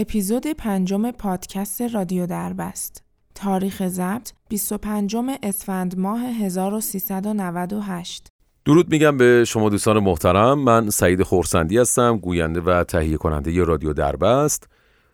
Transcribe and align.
اپیزود 0.00 0.46
پنجم 0.46 1.10
پادکست 1.10 1.82
رادیو 1.82 2.26
دربست. 2.26 3.04
تاریخ 3.34 3.88
ضبط 3.88 4.32
25 4.48 5.16
اسفند 5.42 5.98
ماه 5.98 6.20
1398 6.20 8.26
درود 8.64 8.90
میگم 8.90 9.16
به 9.16 9.44
شما 9.44 9.68
دوستان 9.68 9.98
محترم. 9.98 10.58
من 10.58 10.90
سعید 10.90 11.22
خورسندی 11.22 11.78
هستم 11.78 12.16
گوینده 12.16 12.60
و 12.60 12.84
تهیه 12.84 13.16
کننده 13.16 13.64
رادیو 13.64 13.92
دربست. 13.92 14.68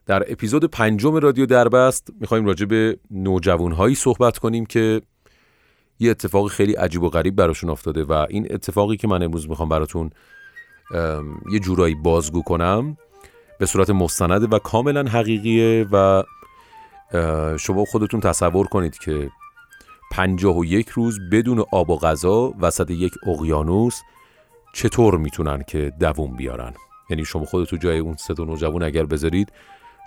در 0.07 0.33
اپیزود 0.33 0.65
پنجم 0.65 1.15
رادیو 1.15 1.47
دربست 1.47 2.09
می‌خوایم 2.21 2.47
راجع 2.47 2.67
به 2.67 2.99
نوجوانهایی 3.11 3.95
صحبت 3.95 4.39
کنیم 4.39 4.67
که 4.67 5.01
یه 5.99 6.11
اتفاق 6.11 6.49
خیلی 6.49 6.73
عجیب 6.73 7.03
و 7.03 7.09
غریب 7.09 7.37
براشون 7.37 7.71
افتاده 7.71 8.05
و 8.05 8.27
این 8.29 8.47
اتفاقی 8.51 8.97
که 8.97 9.09
من 9.09 9.23
امروز 9.23 9.49
می‌خوام 9.49 9.69
براتون 9.69 10.11
یه 11.53 11.59
جورایی 11.59 11.95
بازگو 11.95 12.43
کنم 12.43 12.97
به 13.59 13.67
صورت 13.67 13.91
مستنده 13.91 14.47
و 14.47 14.59
کاملا 14.59 15.03
حقیقیه 15.03 15.87
و 15.93 16.23
شما 17.59 17.85
خودتون 17.85 18.21
تصور 18.21 18.67
کنید 18.67 18.99
که 18.99 19.31
پنجاه 20.13 20.59
و 20.59 20.65
یک 20.65 20.89
روز 20.89 21.19
بدون 21.33 21.65
آب 21.73 21.91
و 21.91 21.97
غذا 21.99 22.55
وسط 22.61 22.91
یک 22.91 23.15
اقیانوس 23.27 24.01
چطور 24.73 25.19
می‌تونن 25.19 25.63
که 25.63 25.93
دووم 26.01 26.37
بیارن؟ 26.37 26.75
یعنی 27.11 27.25
شما 27.25 27.45
خودتون 27.45 27.79
جای 27.79 27.99
اون 27.99 28.17
سه 28.17 28.35
نوجوان 28.39 28.83
اگر 28.83 29.07
بذارید 29.07 29.53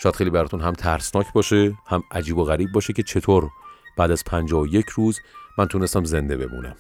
شاید 0.04 0.16
خیلی 0.16 0.30
براتون 0.30 0.62
هم 0.62 0.74
ترسناک 0.74 1.34
باشه 1.34 1.74
هم 1.88 2.04
عجیب 2.12 2.38
و 2.38 2.44
غریب 2.44 2.72
باشه 2.72 2.94
که 2.94 3.04
چطور 3.04 3.50
بعد 3.98 4.12
از 4.12 4.24
پنجاه 4.24 4.62
و 4.62 4.68
یک 4.68 4.90
روز 4.90 5.20
من 5.58 5.66
تونستم 5.66 6.04
زنده 6.04 6.38
بمونم. 6.38 6.76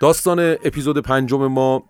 داستان 0.00 0.38
اپیزود 0.40 0.98
پنجم 0.98 1.46
ما 1.46 1.82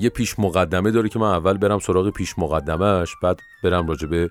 یه 0.00 0.08
پیش 0.08 0.38
مقدمه 0.38 0.90
داره 0.90 1.08
که 1.08 1.18
من 1.18 1.30
اول 1.30 1.56
برم 1.56 1.78
سراغ 1.78 2.10
پیش 2.10 2.38
مقدمهش 2.38 3.16
بعد 3.22 3.40
برم 3.64 3.86
راجع 3.86 4.06
به 4.06 4.30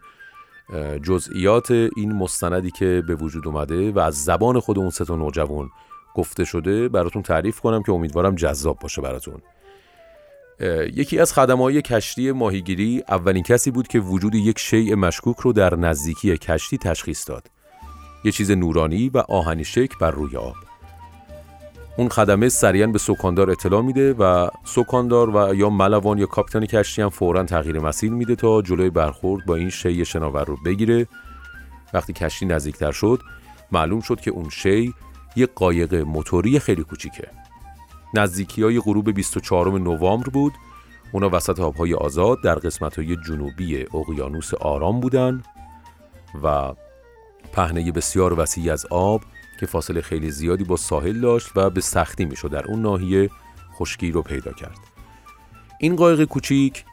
جزئیات 1.03 1.71
این 1.71 2.13
مستندی 2.13 2.71
که 2.71 3.03
به 3.07 3.15
وجود 3.15 3.47
اومده 3.47 3.91
و 3.91 3.99
از 3.99 4.23
زبان 4.23 4.59
خود 4.59 4.79
اون 4.79 4.89
سه 4.89 5.15
نوجوان 5.15 5.69
گفته 6.15 6.45
شده 6.45 6.89
براتون 6.89 7.21
تعریف 7.21 7.59
کنم 7.59 7.83
که 7.83 7.91
امیدوارم 7.91 8.35
جذاب 8.35 8.79
باشه 8.79 9.01
براتون. 9.01 9.41
یکی 10.93 11.19
از 11.19 11.33
خدمهای 11.33 11.81
کشتی 11.81 12.31
ماهیگیری 12.31 13.03
اولین 13.09 13.43
کسی 13.43 13.71
بود 13.71 13.87
که 13.87 13.99
وجود 13.99 14.35
یک 14.35 14.59
شیء 14.59 14.95
مشکوک 14.95 15.37
رو 15.39 15.53
در 15.53 15.75
نزدیکی 15.75 16.37
کشتی 16.37 16.77
تشخیص 16.77 17.29
داد. 17.29 17.47
یه 18.23 18.31
چیز 18.31 18.51
نورانی 18.51 19.09
و 19.09 19.17
آهنی 19.17 19.63
شک 19.63 19.97
بر 19.99 20.11
روی 20.11 20.37
آب. 20.37 20.70
اون 21.97 22.09
خدمه 22.09 22.49
سریعا 22.49 22.87
به 22.87 22.99
سکاندار 22.99 23.51
اطلاع 23.51 23.81
میده 23.81 24.13
و 24.13 24.49
سکاندار 24.63 25.35
و 25.35 25.55
یا 25.55 25.69
ملوان 25.69 26.17
یا 26.17 26.25
کاپیتان 26.25 26.65
کشتی 26.65 27.01
هم 27.01 27.09
فورا 27.09 27.43
تغییر 27.43 27.79
مسیر 27.79 28.11
میده 28.11 28.35
تا 28.35 28.61
جلوی 28.61 28.89
برخورد 28.89 29.45
با 29.45 29.55
این 29.55 29.69
شی 29.69 30.05
شناور 30.05 30.45
رو 30.45 30.57
بگیره. 30.65 31.07
وقتی 31.93 32.13
کشتی 32.13 32.45
نزدیکتر 32.45 32.91
شد 32.91 33.19
معلوم 33.71 33.99
شد 33.99 34.21
که 34.21 34.31
اون 34.31 34.49
شی 34.49 34.93
یه 35.35 35.45
قایق 35.45 35.95
موتوری 35.95 36.59
خیلی 36.59 36.83
کوچیکه. 36.83 37.27
نزدیکی 38.13 38.63
های 38.63 38.79
غروب 38.79 39.11
24 39.11 39.79
نوامبر 39.79 40.29
بود. 40.29 40.53
اونا 41.11 41.29
وسط 41.33 41.59
آبهای 41.59 41.93
آزاد 41.93 42.37
در 42.43 42.55
قسمت 42.55 42.99
های 42.99 43.17
جنوبی 43.27 43.85
اقیانوس 43.93 44.53
آرام 44.53 44.99
بودن 44.99 45.43
و 46.43 46.73
پهنه 47.53 47.91
بسیار 47.91 48.39
وسیعی 48.39 48.69
از 48.69 48.85
آب 48.89 49.21
که 49.61 49.67
فاصله 49.67 50.01
خیلی 50.01 50.31
زیادی 50.31 50.63
با 50.63 50.77
ساحل 50.77 51.19
داشت 51.19 51.51
و 51.55 51.69
به 51.69 51.81
سختی 51.81 52.25
می‌شد 52.25 52.51
در 52.51 52.65
اون 52.65 52.81
ناحیه 52.81 53.29
خشکی 53.73 54.11
رو 54.11 54.21
پیدا 54.21 54.51
کرد. 54.51 54.77
این 55.79 55.95
قایق 55.95 56.23
کوچیک 56.23 56.85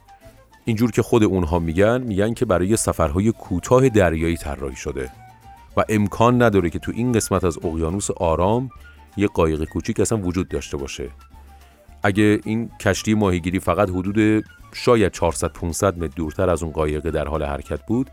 اینجور 0.64 0.90
که 0.90 1.02
خود 1.02 1.24
اونها 1.24 1.58
میگن 1.58 2.00
میگن 2.00 2.34
که 2.34 2.44
برای 2.44 2.76
سفرهای 2.76 3.32
کوتاه 3.32 3.88
دریایی 3.88 4.36
طراحی 4.36 4.76
شده 4.76 5.10
و 5.76 5.84
امکان 5.88 6.42
نداره 6.42 6.70
که 6.70 6.78
تو 6.78 6.92
این 6.94 7.12
قسمت 7.12 7.44
از 7.44 7.58
اقیانوس 7.64 8.10
آرام 8.10 8.70
یه 9.16 9.26
قایق 9.26 9.64
کوچیک 9.64 10.00
اصلا 10.00 10.18
وجود 10.18 10.48
داشته 10.48 10.76
باشه. 10.76 11.10
اگه 12.02 12.40
این 12.44 12.70
کشتی 12.80 13.14
ماهیگیری 13.14 13.60
فقط 13.60 13.90
حدود 13.90 14.44
شاید 14.72 15.12
400 15.12 15.52
500 15.52 15.98
متر 15.98 16.12
دورتر 16.16 16.50
از 16.50 16.62
اون 16.62 16.72
قایق 16.72 17.10
در 17.10 17.28
حال 17.28 17.42
حرکت 17.42 17.86
بود 17.86 18.10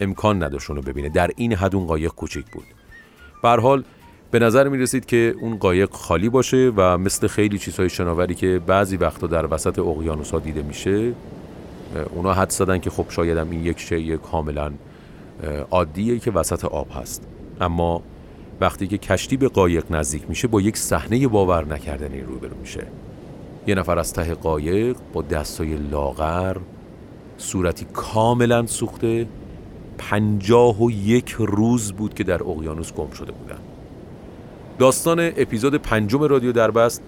امکان 0.00 0.42
نداشت 0.42 0.66
رو 0.66 0.82
ببینه. 0.82 1.08
در 1.08 1.30
این 1.36 1.52
حد 1.52 1.76
اون 1.76 1.86
قایق 1.86 2.10
کوچیک 2.10 2.46
بود. 2.46 2.66
به 3.42 3.48
حال 3.48 3.84
به 4.30 4.38
نظر 4.38 4.68
می 4.68 4.78
رسید 4.78 5.06
که 5.06 5.34
اون 5.40 5.56
قایق 5.56 5.90
خالی 5.90 6.28
باشه 6.28 6.72
و 6.76 6.98
مثل 6.98 7.26
خیلی 7.26 7.58
چیزهای 7.58 7.88
شناوری 7.88 8.34
که 8.34 8.60
بعضی 8.66 8.96
وقتا 8.96 9.26
در 9.26 9.54
وسط 9.54 9.78
اقیانوس 9.78 10.34
دیده 10.34 10.62
میشه 10.62 11.12
اونا 12.14 12.32
حد 12.32 12.50
زدن 12.50 12.78
که 12.78 12.90
خب 12.90 13.06
شاید 13.08 13.38
این 13.38 13.64
یک 13.64 13.80
شی 13.80 14.16
کاملا 14.16 14.72
عادیه 15.70 16.18
که 16.18 16.30
وسط 16.30 16.64
آب 16.64 16.88
هست. 16.94 17.26
اما 17.60 18.02
وقتی 18.60 18.86
که 18.86 18.98
کشتی 18.98 19.36
به 19.36 19.48
قایق 19.48 19.84
نزدیک 19.90 20.22
میشه 20.28 20.48
با 20.48 20.60
یک 20.60 20.76
صحنه 20.76 21.28
باور 21.28 21.64
نکردنی 21.64 22.20
روبرو 22.20 22.56
میشه. 22.60 22.86
یه 23.66 23.74
نفر 23.74 23.98
از 23.98 24.12
ته 24.12 24.34
قایق 24.34 24.96
با 25.12 25.22
دستای 25.22 25.76
لاغر 25.76 26.56
صورتی 27.38 27.86
کاملا 27.92 28.66
سوخته. 28.66 29.26
پنجاه 29.98 30.82
و 30.82 30.90
یک 30.90 31.36
روز 31.38 31.92
بود 31.92 32.14
که 32.14 32.24
در 32.24 32.42
اقیانوس 32.42 32.92
گم 32.92 33.10
شده 33.10 33.32
بودن. 33.32 33.58
داستان 34.78 35.20
اپیزود 35.20 35.74
پنجم 35.74 36.22
رادیو 36.22 36.52
دربست 36.52 37.02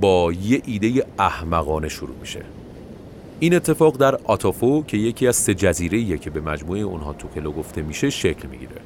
با 0.00 0.32
یه 0.32 0.62
ایده 0.66 1.06
احمقانه 1.18 1.88
شروع 1.88 2.16
میشه. 2.20 2.42
این 3.40 3.54
اتفاق 3.54 3.96
در 3.96 4.14
آتافو 4.14 4.84
که 4.86 4.96
یکی 4.96 5.26
از 5.26 5.36
سه 5.36 5.54
جزیره 5.54 6.18
که 6.18 6.30
به 6.30 6.40
مجموعه 6.40 6.80
اونها 6.80 7.12
توکلو 7.12 7.52
گفته 7.52 7.82
میشه 7.82 8.10
شکل 8.10 8.48
می‌گیره. 8.48 8.76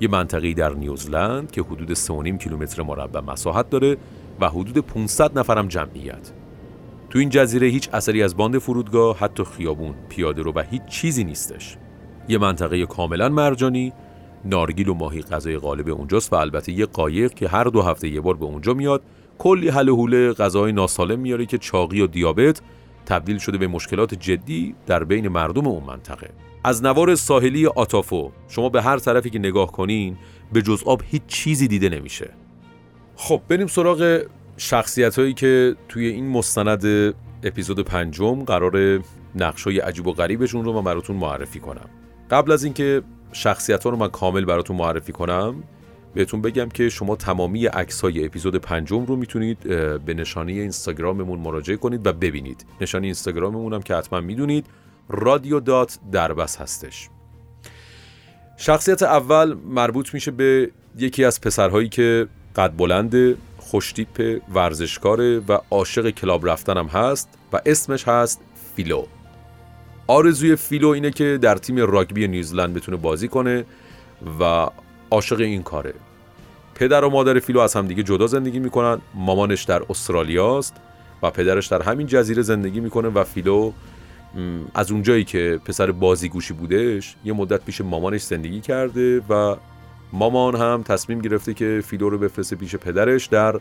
یه 0.00 0.08
منطقی 0.08 0.54
در 0.54 0.74
نیوزلند 0.74 1.50
که 1.50 1.62
حدود 1.62 1.94
3.5 1.94 2.38
کیلومتر 2.38 2.82
مربع 2.82 3.20
مساحت 3.20 3.70
داره 3.70 3.96
و 4.40 4.48
حدود 4.48 4.78
500 4.78 5.38
نفرم 5.38 5.68
جمعیت. 5.68 6.30
تو 7.10 7.18
این 7.18 7.28
جزیره 7.28 7.66
هیچ 7.66 7.88
اثری 7.92 8.22
از 8.22 8.36
باند 8.36 8.58
فرودگاه 8.58 9.18
حتی 9.18 9.44
خیابون 9.44 9.94
پیاده 10.08 10.42
رو 10.42 10.52
و 10.52 10.62
هیچ 10.70 10.84
چیزی 10.86 11.24
نیستش. 11.24 11.76
یه 12.28 12.38
منطقه 12.38 12.86
کاملا 12.86 13.28
مرجانی 13.28 13.92
نارگیل 14.44 14.88
و 14.88 14.94
ماهی 14.94 15.22
غذای 15.22 15.58
غالب 15.58 15.88
اونجاست 15.88 16.32
و 16.32 16.36
البته 16.36 16.72
یه 16.72 16.86
قایق 16.86 17.34
که 17.34 17.48
هر 17.48 17.64
دو 17.64 17.82
هفته 17.82 18.08
یه 18.08 18.20
بار 18.20 18.36
به 18.36 18.44
اونجا 18.44 18.74
میاد 18.74 19.02
کلی 19.38 19.68
حل 19.68 19.88
و 19.88 19.96
حوله 19.96 20.32
غذای 20.32 20.72
ناسالم 20.72 21.18
میاره 21.18 21.46
که 21.46 21.58
چاقی 21.58 22.00
و 22.00 22.06
دیابت 22.06 22.60
تبدیل 23.06 23.38
شده 23.38 23.58
به 23.58 23.66
مشکلات 23.66 24.14
جدی 24.14 24.74
در 24.86 25.04
بین 25.04 25.28
مردم 25.28 25.66
اون 25.66 25.84
منطقه. 25.84 26.30
از 26.64 26.84
نوار 26.84 27.14
ساحلی 27.14 27.66
آتافو 27.66 28.30
شما 28.48 28.68
به 28.68 28.82
هر 28.82 28.98
طرفی 28.98 29.30
که 29.30 29.38
نگاه 29.38 29.72
کنین 29.72 30.16
به 30.52 30.62
جز 30.62 30.82
آب 30.86 31.02
هیچ 31.06 31.22
چیزی 31.26 31.68
دیده 31.68 31.88
نمیشه. 31.88 32.30
خب 33.16 33.40
بریم 33.48 33.66
سراغ 33.66 34.22
شخصیت 34.56 35.18
هایی 35.18 35.34
که 35.34 35.76
توی 35.88 36.06
این 36.06 36.28
مستند 36.28 37.14
اپیزود 37.42 37.80
پنجم 37.80 38.44
قرار 38.44 39.00
نقشای 39.34 39.78
عجیب 39.78 40.06
و 40.06 40.12
غریبشون 40.12 40.64
رو 40.64 40.72
من 40.72 40.84
براتون 40.84 41.16
معرفی 41.16 41.60
کنم. 41.60 41.90
قبل 42.30 42.52
از 42.52 42.64
اینکه 42.64 43.02
شخصیت 43.32 43.84
ها 43.84 43.90
رو 43.90 43.96
من 43.96 44.08
کامل 44.08 44.44
براتون 44.44 44.76
معرفی 44.76 45.12
کنم. 45.12 45.62
بهتون 46.14 46.42
بگم 46.42 46.68
که 46.68 46.88
شما 46.88 47.16
تمامی 47.16 47.66
عکس 47.66 48.00
های 48.00 48.24
اپیزود 48.24 48.56
پنجم 48.56 49.04
رو 49.04 49.16
می‌تونید 49.16 49.58
به 50.04 50.14
نشانی 50.14 50.60
اینستاگراممون 50.60 51.38
مراجعه 51.38 51.76
کنید 51.76 52.06
و 52.06 52.12
ببینید. 52.12 52.66
نشانی 52.80 53.06
اینستاگراممون 53.06 53.72
هم 53.72 53.82
که 53.82 53.94
حتما 53.94 54.20
می‌دونید 54.20 54.66
رادیو 55.08 55.60
دات 55.60 55.98
دربس 56.12 56.56
هستش. 56.56 57.08
شخصیت 58.56 59.02
اول 59.02 59.54
مربوط 59.54 60.14
میشه 60.14 60.30
به 60.30 60.70
یکی 60.98 61.24
از 61.24 61.40
پسرهایی 61.40 61.88
که 61.88 62.28
قد 62.56 62.76
بلند 62.76 63.36
خوشتیپ 63.58 64.40
ورزشکاره 64.54 65.38
و 65.48 65.58
عاشق 65.70 66.10
کلاب 66.10 66.48
رفتن 66.48 66.76
هم 66.76 66.86
هست 66.86 67.28
و 67.52 67.60
اسمش 67.66 68.08
هست 68.08 68.40
فیلو. 68.76 69.04
آرزوی 70.10 70.56
فیلو 70.56 70.88
اینه 70.88 71.10
که 71.10 71.38
در 71.42 71.54
تیم 71.56 71.76
راگبی 71.78 72.28
نیوزلند 72.28 72.74
بتونه 72.74 72.96
بازی 72.96 73.28
کنه 73.28 73.64
و 74.40 74.66
عاشق 75.10 75.40
این 75.40 75.62
کاره. 75.62 75.94
پدر 76.74 77.04
و 77.04 77.10
مادر 77.10 77.38
فیلو 77.38 77.60
از 77.60 77.74
همدیگه 77.74 78.02
جدا 78.02 78.26
زندگی 78.26 78.58
می‌کنن. 78.58 79.00
مامانش 79.14 79.62
در 79.62 79.82
استرالیاست 79.90 80.76
و 81.22 81.30
پدرش 81.30 81.66
در 81.66 81.82
همین 81.82 82.06
جزیره 82.06 82.42
زندگی 82.42 82.80
می‌کنه 82.80 83.08
و 83.08 83.24
فیلو 83.24 83.72
از 84.74 84.90
اونجایی 84.90 85.24
که 85.24 85.60
پسر 85.64 85.92
بازیگوشی 85.92 86.54
بودش 86.54 87.16
یه 87.24 87.32
مدت 87.32 87.64
پیش 87.64 87.80
مامانش 87.80 88.22
زندگی 88.22 88.60
کرده 88.60 89.20
و 89.28 89.56
مامان 90.12 90.56
هم 90.56 90.82
تصمیم 90.82 91.20
گرفته 91.20 91.54
که 91.54 91.82
فیلو 91.86 92.10
رو 92.10 92.18
بفرسته 92.18 92.56
پیش 92.56 92.76
پدرش 92.76 93.26
در 93.26 93.60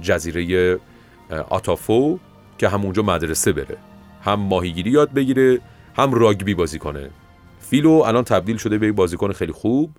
جزیره 0.00 0.78
آتافو 1.48 2.18
که 2.58 2.68
همونجا 2.68 3.02
مدرسه 3.02 3.52
بره. 3.52 3.76
هم 4.26 4.40
ماهیگیری 4.40 4.90
یاد 4.90 5.12
بگیره 5.12 5.60
هم 5.96 6.14
راگبی 6.14 6.54
بازی 6.54 6.78
کنه. 6.78 7.10
فیلو 7.60 7.90
الان 7.90 8.24
تبدیل 8.24 8.56
شده 8.56 8.78
به 8.78 8.86
یک 8.86 8.94
بازیکن 8.94 9.32
خیلی 9.32 9.52
خوب 9.52 9.90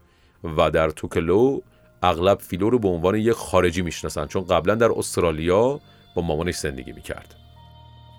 و 0.57 0.71
در 0.71 0.89
توکلو 0.89 1.59
اغلب 2.03 2.39
فیلو 2.39 2.69
رو 2.69 2.79
به 2.79 2.87
عنوان 2.87 3.15
یک 3.15 3.31
خارجی 3.31 3.81
می‌شناسن 3.81 4.25
چون 4.25 4.45
قبلا 4.45 4.75
در 4.75 4.91
استرالیا 4.91 5.79
با 6.15 6.21
مامانش 6.21 6.55
زندگی 6.55 6.91
می‌کرد. 6.91 7.35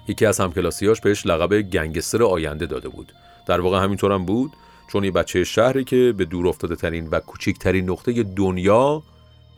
یکی 0.09 0.27
از 0.27 0.41
همکلاسیاش 0.41 1.01
بهش 1.01 1.27
لقب 1.27 1.63
گنگستر 1.63 2.23
آینده 2.23 2.67
داده 2.67 2.89
بود. 2.89 3.13
در 3.47 3.61
واقع 3.61 3.83
همینطور 3.83 4.13
هم 4.13 4.25
بود 4.25 4.53
چون 4.93 5.05
یه 5.05 5.11
بچه 5.11 5.45
شهری 5.45 5.85
که 5.85 6.15
به 6.17 6.25
دور 6.25 6.49
افتاده 6.49 6.77
ترین 6.77 7.09
و 7.11 7.21
کوچکترین 7.21 7.91
نقطه 7.91 8.23
دنیا 8.23 9.03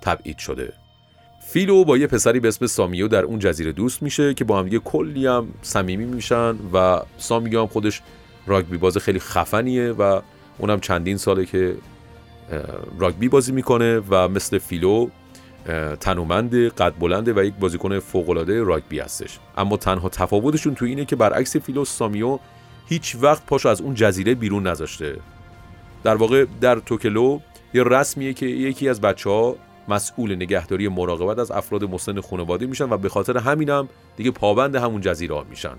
تبعید 0.03 0.39
شده. 0.39 0.73
فیلو 1.53 1.85
با 1.85 1.97
یه 1.97 2.07
پسری 2.07 2.41
به 2.41 2.49
اسم 2.49 2.67
سامیو 2.67 3.09
در 3.09 3.23
اون 3.25 3.39
جزیره 3.39 3.73
دوست 3.73 4.03
میشه 4.03 4.35
که 4.35 4.45
با 4.45 4.59
هم 4.59 4.65
دیگه 4.65 4.79
کلی 4.79 5.27
هم 5.27 5.49
صمیمی 5.63 6.05
میشن 6.05 6.55
و 6.75 7.01
سامیو 7.19 7.61
هم 7.61 7.67
خودش 7.67 8.03
راگبی 8.47 8.77
باز 8.77 8.99
خیلی 8.99 9.19
خفنیه 9.19 9.93
و 9.93 10.21
اونم 10.59 10.81
چندین 10.81 11.17
ساله 11.17 11.47
که 11.47 11.75
راگبی 12.99 13.29
بازی 13.29 13.53
می‌کنه 13.53 13.99
و 14.11 14.29
مثل 14.29 14.59
فیلو 14.59 15.09
تنومند 16.01 16.55
قد 16.55 16.95
بلنده 17.01 17.33
و 17.33 17.45
یک 17.45 17.55
بازیکن 17.55 17.99
فوقالعاده 17.99 18.63
راگبی 18.63 18.99
هستش. 18.99 19.39
اما 19.57 19.77
تنها 19.77 20.09
تفاوتشون 20.09 20.75
تو 20.75 20.85
اینه 20.85 21.05
که 21.05 21.17
برعکس 21.17 21.57
فیلو 21.57 21.85
سامیو 21.85 22.39
هیچ 22.87 23.17
وقت 23.21 23.47
پاشو 23.47 23.69
از 23.69 23.81
اون 23.81 23.95
جزیره 23.95 24.35
بیرون 24.35 24.67
نذاشته. 24.67 25.17
در 26.05 26.15
واقع 26.15 26.45
در 26.61 26.79
توکلو 26.79 27.41
یه 27.75 27.85
رسمیه 27.85 28.33
که 28.33 28.47
یکی 28.47 28.89
از 28.89 29.01
بچه 29.01 29.31
ها 29.31 29.57
مسئول 29.91 30.35
نگهداری 30.35 30.89
مراقبت 30.89 31.39
از 31.39 31.51
افراد 31.51 31.85
مسن 31.85 32.21
خانواده 32.21 32.67
میشن 32.67 32.91
و 32.91 32.97
به 32.97 33.09
خاطر 33.09 33.39
همینم 33.39 33.89
دیگه 34.17 34.31
پابند 34.31 34.77
همون 34.77 35.01
جزیره 35.01 35.43
میشن. 35.51 35.77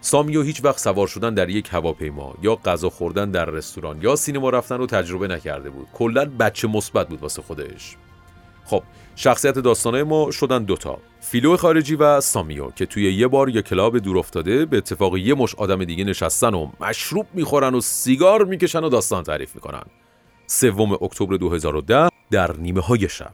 سامیو 0.00 0.42
هیچ 0.42 0.64
وقت 0.64 0.78
سوار 0.78 1.06
شدن 1.06 1.34
در 1.34 1.48
یک 1.48 1.68
هواپیما 1.72 2.34
یا 2.42 2.56
غذا 2.56 2.90
خوردن 2.90 3.30
در 3.30 3.44
رستوران 3.44 4.02
یا 4.02 4.16
سینما 4.16 4.50
رفتن 4.50 4.78
رو 4.78 4.86
تجربه 4.86 5.28
نکرده 5.28 5.70
بود. 5.70 5.86
کلا 5.94 6.24
بچه 6.40 6.68
مثبت 6.68 7.08
بود 7.08 7.22
واسه 7.22 7.42
خودش. 7.42 7.96
خب 8.64 8.82
شخصیت 9.16 9.58
داستانه 9.58 10.02
ما 10.02 10.30
شدن 10.30 10.64
دوتا 10.64 10.98
فیلو 11.20 11.56
خارجی 11.56 11.94
و 11.94 12.20
سامیو 12.20 12.70
که 12.70 12.86
توی 12.86 13.14
یه 13.14 13.28
بار 13.28 13.48
یا 13.48 13.62
کلاب 13.62 13.98
دور 13.98 14.18
افتاده 14.18 14.66
به 14.66 14.76
اتفاق 14.76 15.16
یه 15.16 15.34
مش 15.34 15.54
آدم 15.54 15.84
دیگه 15.84 16.04
نشستن 16.04 16.54
و 16.54 16.68
مشروب 16.80 17.26
می‌خورن 17.34 17.74
و 17.74 17.80
سیگار 17.80 18.44
می‌کشن 18.44 18.84
و 18.84 18.88
داستان 18.88 19.24
تعریف 19.24 19.54
می‌کنن. 19.54 19.82
سوم 20.50 20.92
اکتبر 20.92 21.36
2010 21.36 22.08
در 22.30 22.56
نیمه 22.56 22.80
های 22.80 23.08
شب. 23.08 23.30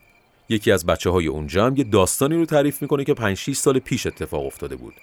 یکی 0.49 0.73
از 0.73 0.87
بچه 0.87 1.11
های 1.11 1.27
اون 1.27 1.47
جمع 1.47 1.79
یه 1.79 1.85
داستانی 1.85 2.37
رو 2.37 2.47
تعریف 2.47 2.83
می‌کنه 2.83 3.05
که 3.05 3.15
5 3.15 3.37
6 3.37 3.57
سال 3.57 3.79
پیش 3.79 4.07
اتفاق 4.07 4.47
افتاده 4.47 4.77
بود. 4.77 4.95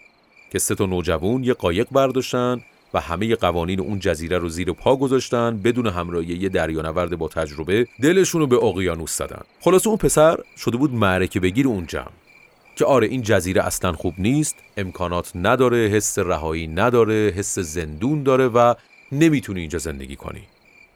که 0.51 0.59
سه 0.59 0.75
تا 0.75 0.85
نوجوان 0.85 1.43
یه 1.43 1.53
قایق 1.53 1.87
برداشتن 1.91 2.61
و 2.93 2.99
همه 2.99 3.35
قوانین 3.35 3.79
اون 3.79 3.99
جزیره 3.99 4.37
رو 4.37 4.49
زیر 4.49 4.73
پا 4.73 4.95
گذاشتن 4.95 5.57
بدون 5.57 5.87
همراهی 5.87 6.27
یه 6.27 6.49
دریانورد 6.49 7.15
با 7.15 7.27
تجربه 7.27 7.87
دلشون 8.01 8.41
رو 8.41 8.47
به 8.47 8.55
اقیانوس 8.55 9.17
زدن. 9.17 9.41
خلاصه 9.61 9.87
اون 9.87 9.97
پسر 9.97 10.37
شده 10.57 10.77
بود 10.77 10.93
معرکه 10.93 11.39
بگیر 11.39 11.67
اون 11.67 11.87
که 12.75 12.85
آره 12.85 13.07
این 13.07 13.21
جزیره 13.21 13.63
اصلا 13.63 13.93
خوب 13.93 14.13
نیست 14.17 14.55
امکانات 14.77 15.31
نداره 15.35 15.77
حس 15.77 16.19
رهایی 16.19 16.67
نداره 16.67 17.33
حس 17.35 17.59
زندون 17.59 18.23
داره 18.23 18.47
و 18.47 18.73
نمی‌تونی 19.11 19.59
اینجا 19.59 19.79
زندگی 19.79 20.15
کنی. 20.15 20.41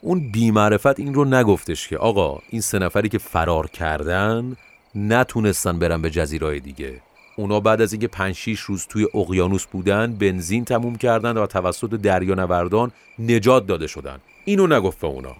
اون 0.05 0.19
بیمعرفت 0.31 0.99
این 0.99 1.13
رو 1.13 1.25
نگفتش 1.25 1.87
که 1.87 1.97
آقا 1.97 2.39
این 2.49 2.61
سه 2.61 2.79
نفری 2.79 3.09
که 3.09 3.17
فرار 3.17 3.67
کردن 3.67 4.55
نتونستن 4.95 5.79
برن 5.79 6.01
به 6.01 6.09
جزیرهای 6.09 6.59
دیگه. 6.59 7.01
اونا 7.37 7.59
بعد 7.59 7.81
از 7.81 7.93
اینکه 7.93 8.07
5 8.07 8.35
6 8.35 8.59
روز 8.59 8.87
توی 8.89 9.07
اقیانوس 9.13 9.65
بودن 9.65 10.13
بنزین 10.13 10.65
تموم 10.65 10.95
کردن 10.95 11.37
و 11.37 11.45
توسط 11.45 11.89
دریانوردان 11.89 12.91
نجات 13.19 13.67
داده 13.67 13.87
شدن. 13.87 14.17
اینو 14.45 14.67
نگفت 14.67 14.99
به 14.99 15.07
اونا. 15.07 15.35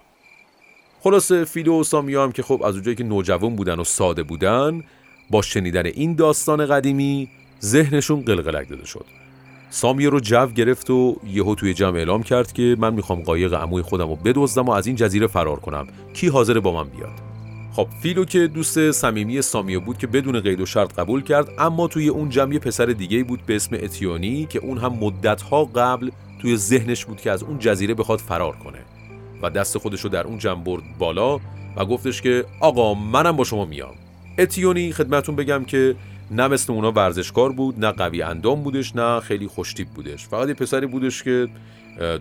خلاصه 1.00 1.44
فیلو 1.44 1.80
و 1.80 1.84
سامیا 1.84 2.24
هم 2.24 2.32
که 2.32 2.42
خب 2.42 2.62
از 2.62 2.74
اونجایی 2.74 2.96
که 2.96 3.04
نوجوان 3.04 3.56
بودن 3.56 3.78
و 3.78 3.84
ساده 3.84 4.22
بودن 4.22 4.84
با 5.30 5.42
شنیدن 5.42 5.86
این 5.86 6.14
داستان 6.14 6.66
قدیمی 6.66 7.28
ذهنشون 7.62 8.20
قلقلک 8.20 8.68
داده 8.68 8.86
شد. 8.86 9.25
سامیه 9.70 10.08
رو 10.08 10.20
جو 10.20 10.46
گرفت 10.46 10.90
و 10.90 11.16
یهو 11.26 11.54
توی 11.54 11.74
جمع 11.74 11.96
اعلام 11.96 12.22
کرد 12.22 12.52
که 12.52 12.76
من 12.78 12.94
می‌خوام 12.94 13.22
قایق 13.22 13.54
عموی 13.54 13.82
خودم 13.82 14.08
رو 14.08 14.16
بدزدم 14.16 14.64
و 14.64 14.70
از 14.70 14.86
این 14.86 14.96
جزیره 14.96 15.26
فرار 15.26 15.60
کنم. 15.60 15.86
کی 16.14 16.28
حاضر 16.28 16.60
با 16.60 16.72
من 16.72 16.88
بیاد؟ 16.88 17.12
خب 17.76 17.88
فیلو 18.02 18.24
که 18.24 18.46
دوست 18.46 18.90
صمیمی 18.90 19.42
سامیو 19.42 19.80
بود 19.80 19.98
که 19.98 20.06
بدون 20.06 20.40
قید 20.40 20.60
و 20.60 20.66
شرط 20.66 20.98
قبول 20.98 21.22
کرد 21.22 21.48
اما 21.58 21.88
توی 21.88 22.08
اون 22.08 22.28
جمع 22.28 22.52
یه 22.52 22.58
پسر 22.58 22.86
دیگه 22.86 23.24
بود 23.24 23.46
به 23.46 23.56
اسم 23.56 23.76
اتیونی 23.82 24.46
که 24.46 24.58
اون 24.58 24.78
هم 24.78 24.92
مدتها 24.92 25.64
قبل 25.64 26.10
توی 26.42 26.56
ذهنش 26.56 27.04
بود 27.04 27.20
که 27.20 27.30
از 27.30 27.42
اون 27.42 27.58
جزیره 27.58 27.94
بخواد 27.94 28.18
فرار 28.18 28.56
کنه 28.56 28.78
و 29.42 29.50
دست 29.50 29.78
خودش 29.78 30.00
رو 30.00 30.10
در 30.10 30.26
اون 30.26 30.38
جمع 30.38 30.64
برد 30.64 30.82
بالا 30.98 31.40
و 31.76 31.84
گفتش 31.84 32.22
که 32.22 32.44
آقا 32.60 32.94
منم 32.94 33.36
با 33.36 33.44
شما 33.44 33.64
میام. 33.64 33.94
اتیونی 34.38 34.92
خدمتون 34.92 35.36
بگم 35.36 35.64
که 35.64 35.96
نه 36.30 36.48
مثل 36.48 36.72
اونا 36.72 36.92
ورزشکار 36.92 37.52
بود 37.52 37.84
نه 37.84 37.92
قوی 37.92 38.22
اندام 38.22 38.62
بودش 38.62 38.96
نه 38.96 39.20
خیلی 39.20 39.46
خوشتیب 39.46 39.88
بودش. 39.88 40.26
فقط 40.26 40.48
یه 40.48 40.54
پسری 40.54 40.86
بودش 40.86 41.22
که 41.22 41.48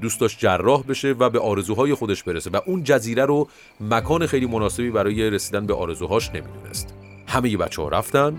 دوست 0.02 0.20
داشت 0.20 0.40
جراح 0.40 0.84
بشه 0.84 1.12
و 1.12 1.30
به 1.30 1.40
آرزوهای 1.40 1.94
خودش 1.94 2.24
برسه 2.24 2.50
و 2.50 2.60
اون 2.66 2.84
جزیره 2.84 3.26
رو 3.26 3.50
مکان 3.82 4.28
خیلی 4.28 4.46
مناسبی 4.46 4.90
برای 4.90 5.30
رسیدن 5.30 5.66
به 5.66 5.74
آرزوهاش 5.74 6.30
نمی‌دونست. 6.30 6.94
همه 7.28 7.58
بچه 7.58 7.82
ها 7.82 7.90
رفتن 7.90 8.38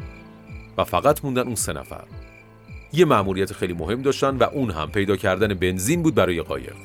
و 0.78 0.84
فقط 0.84 1.24
موندن 1.24 1.42
اون 1.42 1.54
سه 1.54 1.72
نفر. 1.72 2.04
یه 2.92 3.04
مأموریت 3.04 3.52
خیلی 3.52 3.72
مهم 3.72 4.02
داشتن 4.02 4.36
و 4.36 4.42
اون 4.42 4.70
هم 4.70 4.90
پیدا 4.90 5.16
کردن 5.16 5.54
بنزین 5.54 6.02
بود 6.02 6.14
برای 6.14 6.42
قایق 6.42 6.76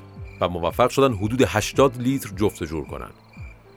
و 0.41 0.49
موفق 0.49 0.89
شدن 0.89 1.13
حدود 1.13 1.41
80 1.41 2.01
لیتر 2.01 2.29
جفت 2.35 2.63
جور 2.63 2.85
کنن. 2.85 3.09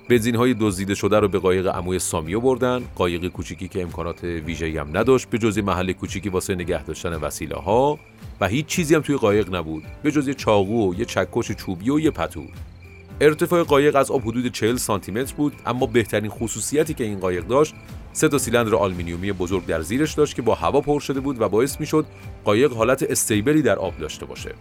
بنزین 0.09 0.37
های 0.37 0.55
دزدیده 0.61 0.95
شده 0.95 1.21
رو 1.21 1.29
به 1.29 1.39
قایق 1.39 1.67
عموی 1.67 1.99
سامیو 1.99 2.41
بردن 2.41 2.85
قایق 2.95 3.29
کوچیکی 3.29 3.69
که 3.69 3.83
امکانات 3.83 4.25
ویژه‌ای 4.25 4.79
هم 4.79 4.97
نداشت 4.97 5.31
به 5.31 5.39
جز 5.39 5.59
محل 5.59 5.93
کوچیکی 5.93 6.29
واسه 6.29 6.55
نگه 6.55 6.85
داشتن 6.85 7.15
وسیله 7.15 7.57
ها 7.57 7.99
و 8.41 8.49
هیچ 8.49 8.67
چیزی 8.67 8.95
هم 8.95 9.01
توی 9.01 9.17
قایق 9.17 9.55
نبود. 9.55 9.85
به 10.03 10.11
جز 10.11 10.29
یه 10.29 10.35
چاقو 10.35 10.91
و 10.91 10.95
یه 10.95 11.05
چکش 11.05 11.53
چوبی 11.53 11.91
و 11.91 12.01
یه 12.01 12.11
پتو. 12.11 12.45
ارتفاع 13.21 13.63
قایق 13.63 13.97
از 13.97 14.11
آب 14.11 14.23
حدود 14.23 14.53
40 14.53 14.77
سانتی 14.77 15.13
متر 15.13 15.35
بود 15.35 15.53
اما 15.67 15.87
بهترین 15.87 16.31
خصوصیتی 16.31 16.95
که 16.95 17.05
این 17.05 17.21
قایق 17.21 17.47
داشت 17.47 17.75
سه 18.13 18.29
تا 18.29 18.39
سیلندر 18.39 18.75
آلومینیومی 18.75 19.33
بزرگ 19.33 19.67
در 19.67 19.83
زیرش 19.83 20.15
داشت 20.15 20.37
که 20.37 20.43
با 20.43 20.55
هوا 20.55 20.81
پر 20.81 21.01
شده 21.01 21.21
بود 21.21 21.41
و 21.41 21.49
باعث 21.49 21.81
می‌شد 21.81 22.07
قایق 22.45 22.73
حالت 22.73 23.03
استیبلی 23.03 23.63
در 23.63 23.79
آب 23.79 23.99
داشته 23.99 24.27
باشه. 24.27 24.55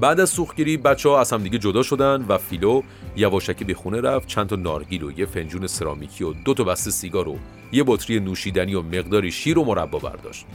بعد 0.00 0.20
از 0.20 0.30
سوختگیری 0.30 0.76
بچه 0.76 1.08
ها 1.08 1.20
از 1.20 1.32
هم 1.32 1.42
دیگه 1.42 1.58
جدا 1.58 1.82
شدن 1.82 2.24
و 2.28 2.38
فیلو 2.38 2.82
یواشکی 3.16 3.64
به 3.64 3.74
خونه 3.74 4.00
رفت 4.00 4.28
چند 4.28 4.46
تا 4.46 4.56
نارگیل 4.56 5.02
و 5.02 5.18
یه 5.18 5.26
فنجون 5.26 5.66
سرامیکی 5.66 6.24
و 6.24 6.32
دو 6.32 6.54
تا 6.54 6.64
بسته 6.64 6.90
سیگار 6.90 7.28
و 7.28 7.38
یه 7.72 7.84
بطری 7.86 8.20
نوشیدنی 8.20 8.74
و 8.74 8.82
مقداری 8.82 9.30
شیر 9.30 9.58
و 9.58 9.64
مربا 9.64 9.98
برداشت. 9.98 10.46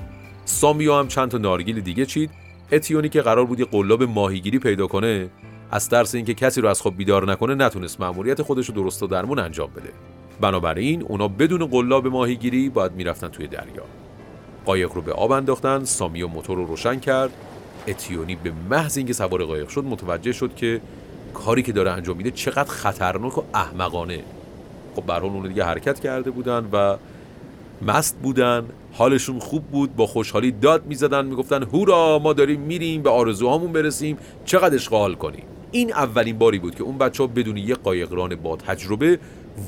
سامیو 0.45 0.93
هم 0.93 1.07
چند 1.07 1.31
تا 1.31 1.37
نارگیل 1.37 1.79
دیگه 1.79 2.05
چید. 2.05 2.29
اتیونی 2.71 3.09
که 3.09 3.21
قرار 3.21 3.45
بود 3.45 3.59
یه 3.59 3.65
قلاب 3.65 4.03
ماهیگیری 4.03 4.59
پیدا 4.59 4.87
کنه 4.87 5.29
از 5.71 5.89
ترس 5.89 6.15
اینکه 6.15 6.33
کسی 6.33 6.61
رو 6.61 6.69
از 6.69 6.81
خواب 6.81 6.97
بیدار 6.97 7.31
نکنه 7.31 7.55
نتونست 7.55 8.01
مأموریت 8.01 8.41
خودش 8.41 8.67
رو 8.67 8.73
درست 8.75 9.03
و 9.03 9.07
درمون 9.07 9.39
انجام 9.39 9.69
بده. 9.75 9.89
بنابراین 10.41 11.01
اونا 11.01 11.27
بدون 11.27 11.65
قلاب 11.65 12.07
ماهیگیری 12.07 12.69
باید 12.69 12.91
می‌رفتن 12.91 13.27
توی 13.27 13.47
دریا. 13.47 13.83
قایق 14.65 14.93
رو 14.93 15.01
به 15.01 15.13
آب 15.13 15.31
انداختن 15.31 15.83
سامیو 15.83 16.27
موتور 16.27 16.57
رو 16.57 16.65
روشن 16.65 16.99
کرد. 16.99 17.31
اتیونی 17.87 18.35
به 18.35 18.51
محض 18.69 18.97
اینکه 18.97 19.13
سوار 19.13 19.45
قایق 19.45 19.69
شد 19.69 19.83
متوجه 19.83 20.31
شد 20.31 20.55
که 20.55 20.81
کاری 21.33 21.63
که 21.63 21.71
داره 21.71 21.91
انجام 21.91 22.17
میده 22.17 22.31
چقدر 22.31 22.69
خطرناک 22.69 23.37
و 23.37 23.43
احمقانه. 23.53 24.19
خب 24.95 25.03
به 25.03 25.13
حال 25.13 25.47
دیگه 25.47 25.63
حرکت 25.63 25.99
کرده 25.99 26.31
بودن 26.31 26.69
و 26.71 26.97
مست 27.81 28.17
بودن 28.23 28.65
حالشون 28.93 29.39
خوب 29.39 29.63
بود 29.63 29.95
با 29.95 30.07
خوشحالی 30.07 30.51
داد 30.51 30.85
می‌زدن 30.85 31.25
می‌گفتن 31.25 31.63
هورا 31.63 32.19
ما 32.19 32.33
داریم 32.33 32.59
میریم 32.61 33.01
به 33.01 33.09
آرزوهامون 33.09 33.73
برسیم 33.73 34.17
چقدر 34.45 34.75
اشغال 34.75 35.15
کنیم. 35.15 35.43
این 35.71 35.93
اولین 35.93 36.37
باری 36.37 36.59
بود 36.59 36.75
که 36.75 36.83
اون 36.83 36.97
بچه 36.97 37.23
ها 37.23 37.27
بدون 37.27 37.57
یه 37.57 37.75
قایقران 37.75 38.35
با 38.35 38.55
تجربه 38.55 39.19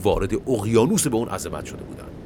وارد 0.04 0.50
اقیانوس 0.50 1.08
به 1.08 1.16
اون 1.16 1.28
عظمت 1.28 1.66
شده 1.66 1.84
بودن. 1.84 2.17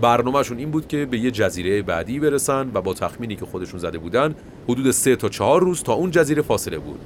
برنامهشون 0.00 0.58
این 0.58 0.70
بود 0.70 0.88
که 0.88 1.06
به 1.06 1.18
یه 1.18 1.30
جزیره 1.30 1.82
بعدی 1.82 2.20
برسن 2.20 2.70
و 2.74 2.82
با 2.82 2.94
تخمینی 2.94 3.36
که 3.36 3.46
خودشون 3.46 3.80
زده 3.80 3.98
بودن 3.98 4.34
حدود 4.68 4.90
سه 4.90 5.16
تا 5.16 5.28
چهار 5.28 5.60
روز 5.60 5.82
تا 5.82 5.92
اون 5.92 6.10
جزیره 6.10 6.42
فاصله 6.42 6.78
بود. 6.78 7.00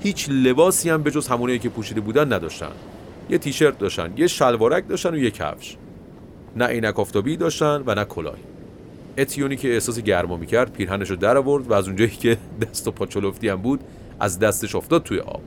هیچ 0.00 0.28
لباسی 0.30 0.90
هم 0.90 1.02
به 1.02 1.10
جز 1.10 1.28
همونایی 1.28 1.58
که 1.58 1.68
پوشیده 1.68 2.00
بودن 2.00 2.32
نداشتن. 2.32 2.72
یه 3.30 3.38
تیشرت 3.38 3.78
داشتن 3.78 4.12
یه 4.16 4.26
شلوارک 4.26 4.88
داشتن 4.88 5.14
و 5.14 5.18
یه 5.18 5.30
کفش. 5.30 5.76
نه 6.56 6.64
عینک 6.66 6.98
آفتابی 6.98 7.36
داشتن 7.36 7.82
و 7.86 7.94
نه 7.94 8.04
کلاهی 8.04 8.42
اتیونی 9.18 9.56
که 9.56 9.74
احساس 9.74 9.98
گرما 9.98 10.36
می‌کرد 10.36 10.72
پیرهنش 10.72 11.10
رو 11.10 11.16
در 11.16 11.36
آورد 11.36 11.70
و 11.70 11.74
از 11.74 11.86
اونجایی 11.86 12.10
که 12.10 12.36
دست 12.60 12.88
و 12.88 12.90
پا 12.90 13.06
چلفتی 13.06 13.48
هم 13.48 13.62
بود 13.62 13.80
از 14.20 14.38
دستش 14.38 14.74
افتاد 14.74 15.02
توی 15.02 15.18
آب. 15.18 15.42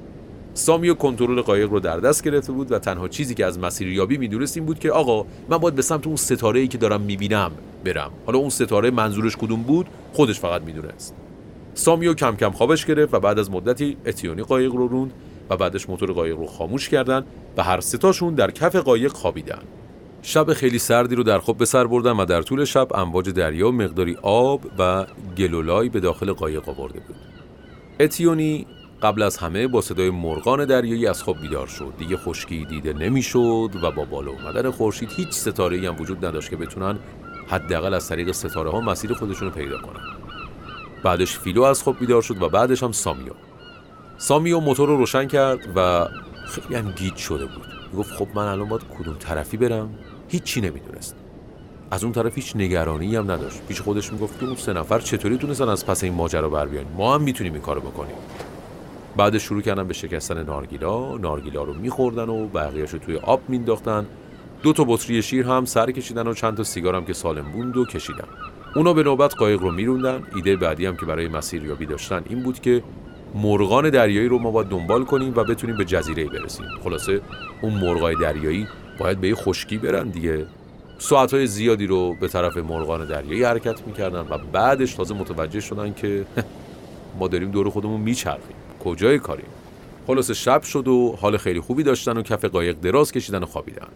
سامیو 0.58 0.94
کنترل 0.94 1.42
قایق 1.42 1.70
رو 1.70 1.80
در 1.80 2.00
دست 2.00 2.24
گرفته 2.24 2.52
بود 2.52 2.72
و 2.72 2.80
تنها 2.80 3.08
چیزی 3.08 3.36
که 3.36 3.46
از 3.46 3.60
مسیریابی 3.60 4.18
می‌دونست 4.18 4.58
این 4.58 4.66
بود 4.66 4.80
که 4.80 4.92
آقا 4.92 5.26
من 5.50 5.58
باید 5.58 5.76
به 5.76 5.82
سمت 5.82 6.08
اون 6.08 6.16
ستاره 6.16 6.60
ای 6.60 6.68
که 6.68 6.78
دارم 6.78 7.02
می‌بینم 7.02 7.52
برم. 7.86 8.12
حالا 8.26 8.40
اون 8.40 8.50
ستاره 8.50 8.92
منظورش 8.92 9.38
کدوم 9.38 9.64
بود؟ 9.64 9.86
خودش 10.14 10.40
فقط 10.40 10.62
می‌دونست. 10.62 11.16
سامیو 11.74 12.14
کم 12.14 12.36
کم 12.36 12.52
خوابش 12.52 12.86
گرفت 12.86 13.14
و 13.14 13.20
بعد 13.20 13.40
از 13.40 13.52
مدتی 13.52 13.98
اتیونی 14.06 14.44
قایق 14.44 14.72
رو 14.72 14.88
روند 14.88 15.14
و 15.50 15.58
بعدش 15.58 15.90
موتور 15.90 16.12
قایق 16.12 16.38
رو 16.38 16.46
خاموش 16.46 16.90
کردن 16.90 17.26
و 17.58 17.64
هر 17.64 17.80
ستاشون 17.80 18.36
در 18.36 18.52
کف 18.52 18.76
قایق 18.76 19.12
خوابیدن. 19.12 19.62
شب 20.22 20.54
خیلی 20.54 20.80
سردی 20.80 21.16
رو 21.16 21.24
در 21.24 21.40
خواب 21.40 21.58
به 21.58 21.66
سر 21.66 21.88
بردن 21.88 22.12
و 22.12 22.26
در 22.26 22.42
طول 22.42 22.66
شب 22.66 22.96
امواج 22.96 23.30
دریا 23.30 23.72
مقداری 23.72 24.18
آب 24.22 24.62
و 24.80 25.06
گلولای 25.38 25.90
به 25.90 26.00
داخل 26.00 26.34
قایق 26.34 26.70
آورده 26.70 27.00
بود. 27.00 27.16
اتیونی 28.00 28.68
قبل 29.06 29.22
از 29.22 29.38
همه 29.38 29.68
با 29.68 29.82
صدای 29.82 30.10
مرغان 30.10 30.66
دریایی 30.66 31.08
از 31.08 31.24
خواب 31.24 31.42
بیدار 31.42 31.68
شد. 31.68 31.94
دیگه 31.98 32.18
خشکی 32.18 32.66
دیده 32.66 32.94
نمی‌شد 32.94 33.70
و 33.82 33.92
با 33.92 34.06
بالا 34.06 34.32
اومدن 34.32 34.72
خورشید 34.72 35.12
هیچ 35.12 35.30
ستاره 35.32 35.78
هم 35.88 35.96
وجود 36.00 36.26
نداشت 36.26 36.50
که 36.50 36.56
بتونن 36.56 37.00
حداقل 37.48 37.94
از 37.94 38.10
طریق 38.10 38.32
ستاره 38.32 38.72
ها 38.72 38.82
مسیر 38.82 39.14
خودشون 39.14 39.48
رو 39.48 39.54
پیدا 39.54 39.78
کنن. 39.78 40.04
بعدش 41.04 41.40
فیلو 41.40 41.64
از 41.64 41.84
خواب 41.84 42.00
بیدار 42.00 42.22
شد 42.22 42.42
و 42.42 42.50
بعدش 42.50 42.84
هم 42.84 42.92
سامیو. 42.92 43.34
سامیو 44.18 44.60
موتور 44.60 44.90
رو 44.90 44.98
روشن 44.98 45.26
کرد 45.26 45.60
و 45.76 46.08
خیلی 46.46 46.76
هم 46.76 46.92
گیج 46.92 47.16
شده 47.16 47.46
بود. 47.46 47.68
گفت 47.98 48.12
خب 48.14 48.28
من 48.36 48.46
الان 48.46 48.70
باید 48.70 48.84
کدوم 49.00 49.16
طرفی 49.20 49.58
برم؟ 49.58 49.90
هیچی 50.28 50.62
نمی‌دونست. 50.62 51.16
از 51.92 52.04
اون 52.04 52.14
طرف 52.14 52.36
هیچ 52.36 52.56
نگرانی 52.56 53.16
هم 53.16 53.32
نداشت. 53.32 53.62
پیش 53.68 53.82
خودش 53.82 54.14
می‌گفت 54.14 54.40
که 54.40 54.46
اون 54.46 54.56
سه 54.56 54.74
نفر 54.74 55.00
چطوری 55.00 55.38
تونستن 55.38 55.70
از 55.70 55.86
پس 55.86 56.04
این 56.04 56.14
ماجرا 56.14 56.50
بر 56.50 56.66
بیان؟ 56.66 56.86
ما 56.98 57.16
هم 57.16 57.22
می‌تونیم 57.22 57.54
این 57.54 57.62
کارو 57.62 57.82
بکنیم. 57.82 58.16
بعد 59.18 59.38
شروع 59.38 59.62
کردن 59.62 59.88
به 59.88 59.94
شکستن 59.94 60.44
نارگیلا 60.44 61.18
نارگیلا 61.18 61.64
رو 61.64 61.74
میخوردن 61.74 62.30
و 62.30 62.48
بقیهش 62.48 62.90
رو 62.90 63.00
توی 63.00 63.18
آب 63.18 63.42
مینداختن. 63.48 64.06
دو 64.64 64.74
تا 64.74 64.84
بطری 64.88 65.22
شیر 65.22 65.46
هم 65.46 65.66
سر 65.66 65.92
کشیدن 65.92 66.28
و 66.28 66.34
چند 66.34 66.58
تا 66.58 66.64
سیگار 66.64 66.96
هم 66.96 67.06
که 67.06 67.14
سالم 67.14 67.52
بوند 67.52 67.78
و 67.78 67.86
کشیدن. 67.86 68.28
اونا 68.76 68.94
به 68.94 69.04
نوبت 69.04 69.36
قایق 69.36 69.62
رو 69.62 69.72
میروندن. 69.72 70.24
ایده 70.36 70.56
بعدی 70.56 70.86
هم 70.86 70.98
که 70.98 71.06
برای 71.06 71.28
مسیریابی 71.28 71.86
داشتن 71.86 72.22
این 72.30 72.44
بود 72.44 72.60
که 72.60 72.84
مرغان 73.36 73.90
دریایی 73.90 74.28
رو 74.28 74.40
ما 74.40 74.52
باید 74.52 74.68
دنبال 74.68 75.04
کنیم 75.04 75.34
و 75.36 75.44
بتونیم 75.44 75.78
به 75.78 75.86
جزیره 75.86 76.26
برسیم. 76.26 76.66
خلاصه 76.84 77.22
اون 77.62 77.74
مرغای 77.74 78.16
دریایی 78.16 78.68
باید 79.00 79.22
به 79.22 79.36
خشکی 79.36 79.78
برن 79.78 80.10
دیگه. 80.10 80.46
ساعتهای 80.98 81.48
زیادی 81.48 81.88
رو 81.88 82.16
به 82.22 82.28
طرف 82.28 82.58
مرغان 82.58 83.06
دریایی 83.06 83.44
حرکت 83.44 83.88
می‌کردن 83.88 84.20
و 84.20 84.38
بعدش 84.38 84.94
تازه 84.94 85.16
متوجه 85.16 85.60
شدن 85.60 85.94
که 85.94 86.26
ما 87.20 87.28
داریم 87.28 87.52
دور 87.52 87.70
خودمون 87.70 88.02
میچرخیم. 88.02 88.56
کجای 88.86 89.20
کاریم؟ 89.20 89.46
خلاصه 90.08 90.34
شب 90.34 90.62
شد 90.62 90.88
و 90.88 91.16
حال 91.22 91.38
خیلی 91.38 91.60
خوبی 91.60 91.84
داشتن 91.84 92.18
و 92.18 92.22
کف 92.22 92.46
قایق 92.46 92.80
دراز 92.80 93.12
کشیدن 93.12 93.44
و 93.44 93.46
خوابیدن. 93.46 93.88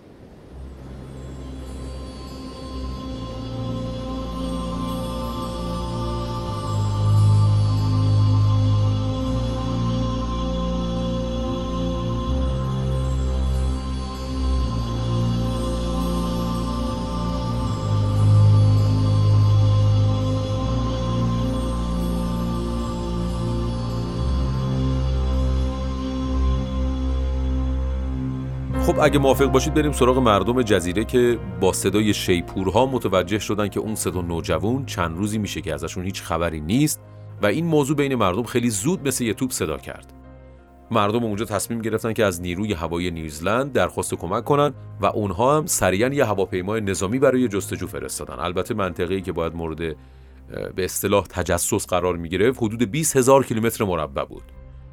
خب 29.00 29.06
اگه 29.06 29.20
موافق 29.20 29.46
باشید 29.46 29.74
بریم 29.74 29.91
سراغ 29.91 30.18
مردم 30.18 30.62
جزیره 30.62 31.06
که 31.06 31.39
با 31.60 31.74
صدای 31.74 32.13
شیپورها 32.13 32.86
متوجه 32.86 33.39
شدن 33.39 33.68
که 33.68 33.79
اون 33.79 33.96
صدا 33.96 34.22
نوجوان 34.22 34.86
چند 34.86 35.18
روزی 35.18 35.38
میشه 35.38 35.62
که 35.62 35.74
ازشون 35.74 36.03
هیچ 36.03 36.22
خبری 36.22 36.62
نیست 36.62 37.01
و 37.41 37.46
این 37.46 37.65
موضوع 37.65 37.96
بین 37.98 38.15
مردم 38.15 38.44
خیلی 38.44 38.70
زود 38.70 39.08
مثل 39.08 39.24
یه 39.24 39.34
توپ 39.34 39.51
صدا 39.51 39.77
کرد. 39.77 40.13
مردم 40.91 41.24
اونجا 41.24 41.46
تصمیم 41.46 41.82
گرفتن 41.82 42.13
که 42.13 42.25
از 42.25 42.41
نیروی 42.41 42.74
هوایی 42.74 43.12
نیوزلند 43.12 43.74
درخواست 43.74 44.13
کمک 44.13 44.44
کنن 44.44 44.74
و 45.01 45.06
اونها 45.06 45.58
هم 45.58 45.65
سریعا 45.65 46.10
یه 46.10 46.25
هواپیمای 46.25 46.82
نظامی 46.82 47.20
برای 47.20 47.48
جستجو 47.48 47.88
فرستادن. 47.88 48.39
البته 48.39 48.74
منطقه‌ای 48.74 49.22
که 49.22 49.32
باید 49.32 49.56
مورد 49.56 49.77
به 50.75 50.86
اصطلاح 50.86 51.25
تجسس 51.25 51.88
قرار 51.88 52.18
می‌گرفت 52.18 52.63
حدود 52.63 52.91
20 52.91 53.18
هزار 53.18 53.46
کیلومتر 53.46 53.86
مربع 53.86 54.24
بود. 54.24 54.44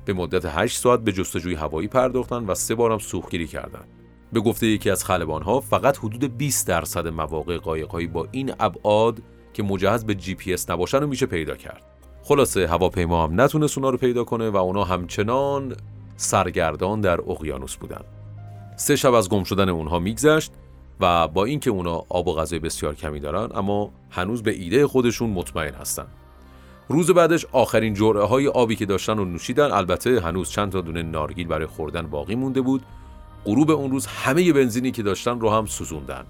به 0.05 0.13
مدت 0.13 0.45
8 0.45 0.79
ساعت 0.79 1.01
به 1.01 1.13
جستجوی 1.13 1.55
هوایی 1.55 1.89
پرداختن 1.89 2.45
و 2.45 2.55
سه 2.55 2.75
بارم 2.75 2.99
سوختگیری 2.99 3.47
کردند. 3.47 3.96
به 4.33 4.41
گفته 4.41 4.67
یکی 4.67 4.91
از 4.91 5.03
ها 5.03 5.61
فقط 5.61 5.99
حدود 5.99 6.37
20 6.37 6.69
درصد 6.69 7.07
مواقع 7.07 7.59
قایقهایی 7.59 8.07
با 8.07 8.29
این 8.31 8.53
ابعاد 8.61 9.23
که 9.53 9.63
مجهز 9.63 10.05
به 10.05 10.15
جی 10.15 10.35
پی 10.35 10.55
اس 10.55 10.71
نباشن 10.71 11.01
رو 11.01 11.07
میشه 11.07 11.27
پیدا 11.27 11.57
کرد. 11.57 11.83
خلاصه 12.23 12.67
هواپیما 12.67 13.27
هم 13.27 13.41
نتونست 13.41 13.79
اونا 13.79 13.91
رو 13.91 13.99
پیدا 13.99 14.25
کنه 14.25 14.51
و 14.51 14.57
اونا 14.57 14.85
همچنان 14.85 15.77
سرگردان 16.17 17.01
در 17.01 17.21
اقیانوس 17.21 17.77
بودن. 17.77 18.01
سه 18.77 18.97
شب 18.97 19.15
از 19.15 19.29
گم 19.29 19.45
شدن 19.45 19.69
اونها 19.69 19.99
میگذشت 19.99 20.53
و 21.01 21.29
با 21.29 21.45
اینکه 21.45 21.71
اونا 21.71 22.03
آب 22.09 22.29
و 22.29 22.35
غذای 22.35 22.59
بسیار 22.59 22.95
کمی 22.95 23.21
دارن 23.21 23.49
اما 23.55 23.91
هنوز 24.11 24.43
به 24.43 24.51
ایده 24.51 24.87
خودشون 24.87 25.31
مطمئن 25.31 25.75
هستن. 25.75 26.07
روز 26.89 27.11
بعدش 27.11 27.47
آخرین 27.53 27.95
جرعه 27.95 28.25
های 28.25 28.49
آبی 28.49 28.77
که 28.77 28.87
داشتن 28.87 29.19
رو 29.19 29.25
نوشیدن 29.25 29.71
البته 29.71 30.21
هنوز 30.21 30.51
چند 30.51 30.73
تا 30.73 30.81
دونه 30.81 31.03
نارگیل 31.03 31.47
برای 31.47 31.67
خوردن 31.67 32.07
باقی 32.07 32.35
مونده 32.35 32.61
بود 32.61 32.83
غروب 33.47 33.71
اون 33.71 33.91
روز 33.91 34.07
همه 34.07 34.53
بنزینی 34.53 34.91
که 34.91 35.03
داشتن 35.03 35.41
رو 35.41 35.51
هم 35.51 35.67
سوزوندن. 35.67 36.25